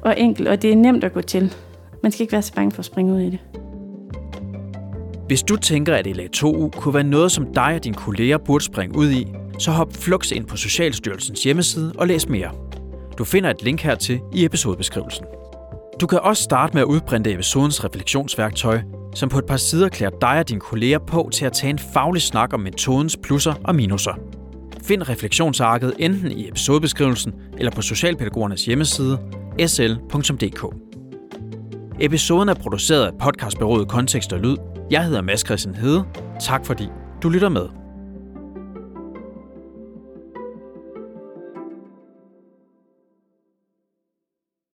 og 0.00 0.20
enkelt, 0.20 0.48
og 0.48 0.62
det 0.62 0.72
er 0.72 0.76
nemt 0.76 1.04
at 1.04 1.12
gå 1.12 1.20
til. 1.20 1.54
Man 2.02 2.12
skal 2.12 2.22
ikke 2.22 2.32
være 2.32 2.42
så 2.42 2.54
bange 2.54 2.72
for 2.72 2.78
at 2.78 2.84
springe 2.84 3.14
ud 3.14 3.20
i 3.20 3.30
det. 3.30 3.38
Hvis 5.26 5.42
du 5.42 5.56
tænker, 5.56 5.94
at 5.94 6.06
LA2U 6.06 6.70
kunne 6.70 6.94
være 6.94 7.04
noget, 7.04 7.32
som 7.32 7.54
dig 7.54 7.74
og 7.74 7.84
dine 7.84 7.94
kolleger 7.94 8.38
burde 8.38 8.64
springe 8.64 8.98
ud 8.98 9.10
i, 9.10 9.26
så 9.58 9.70
hop 9.70 9.92
flux 9.92 10.30
ind 10.30 10.46
på 10.46 10.56
Socialstyrelsens 10.56 11.42
hjemmeside 11.42 11.92
og 11.98 12.06
læs 12.06 12.28
mere. 12.28 12.50
Du 13.18 13.24
finder 13.24 13.50
et 13.50 13.62
link 13.62 13.80
hertil 13.80 14.20
i 14.32 14.44
episodebeskrivelsen. 14.44 15.24
Du 16.00 16.06
kan 16.06 16.18
også 16.18 16.42
starte 16.42 16.74
med 16.74 16.82
at 16.82 16.86
udprinte 16.86 17.32
episodens 17.32 17.84
refleksionsværktøj, 17.84 18.80
som 19.14 19.28
på 19.28 19.38
et 19.38 19.46
par 19.46 19.56
sider 19.56 19.88
klæder 19.88 20.18
dig 20.20 20.38
og 20.38 20.48
dine 20.48 20.60
kolleger 20.60 20.98
på 20.98 21.30
til 21.32 21.44
at 21.44 21.52
tage 21.52 21.70
en 21.70 21.78
faglig 21.78 22.22
snak 22.22 22.54
om 22.54 22.60
metodens 22.60 23.16
plusser 23.16 23.54
og 23.64 23.74
minuser. 23.74 24.12
Find 24.82 25.08
refleksionsarket 25.08 25.94
enten 25.98 26.32
i 26.32 26.48
episodebeskrivelsen 26.48 27.32
eller 27.58 27.70
på 27.70 27.82
Socialpædagogernes 27.82 28.64
hjemmeside 28.64 29.18
sl.dk. 29.66 30.91
Episoden 32.04 32.48
er 32.48 32.54
produceret 32.54 33.06
af 33.06 33.18
podcastbyrået 33.18 33.88
Kontekst 33.88 34.32
og 34.32 34.38
Lyd. 34.38 34.56
Jeg 34.90 35.04
hedder 35.04 35.22
Mads 35.22 35.40
Christian 35.40 35.74
Hede. 35.74 36.04
Tak 36.40 36.66
fordi 36.66 36.88
du 37.22 37.28
lytter 37.28 37.48
med. 37.48 37.81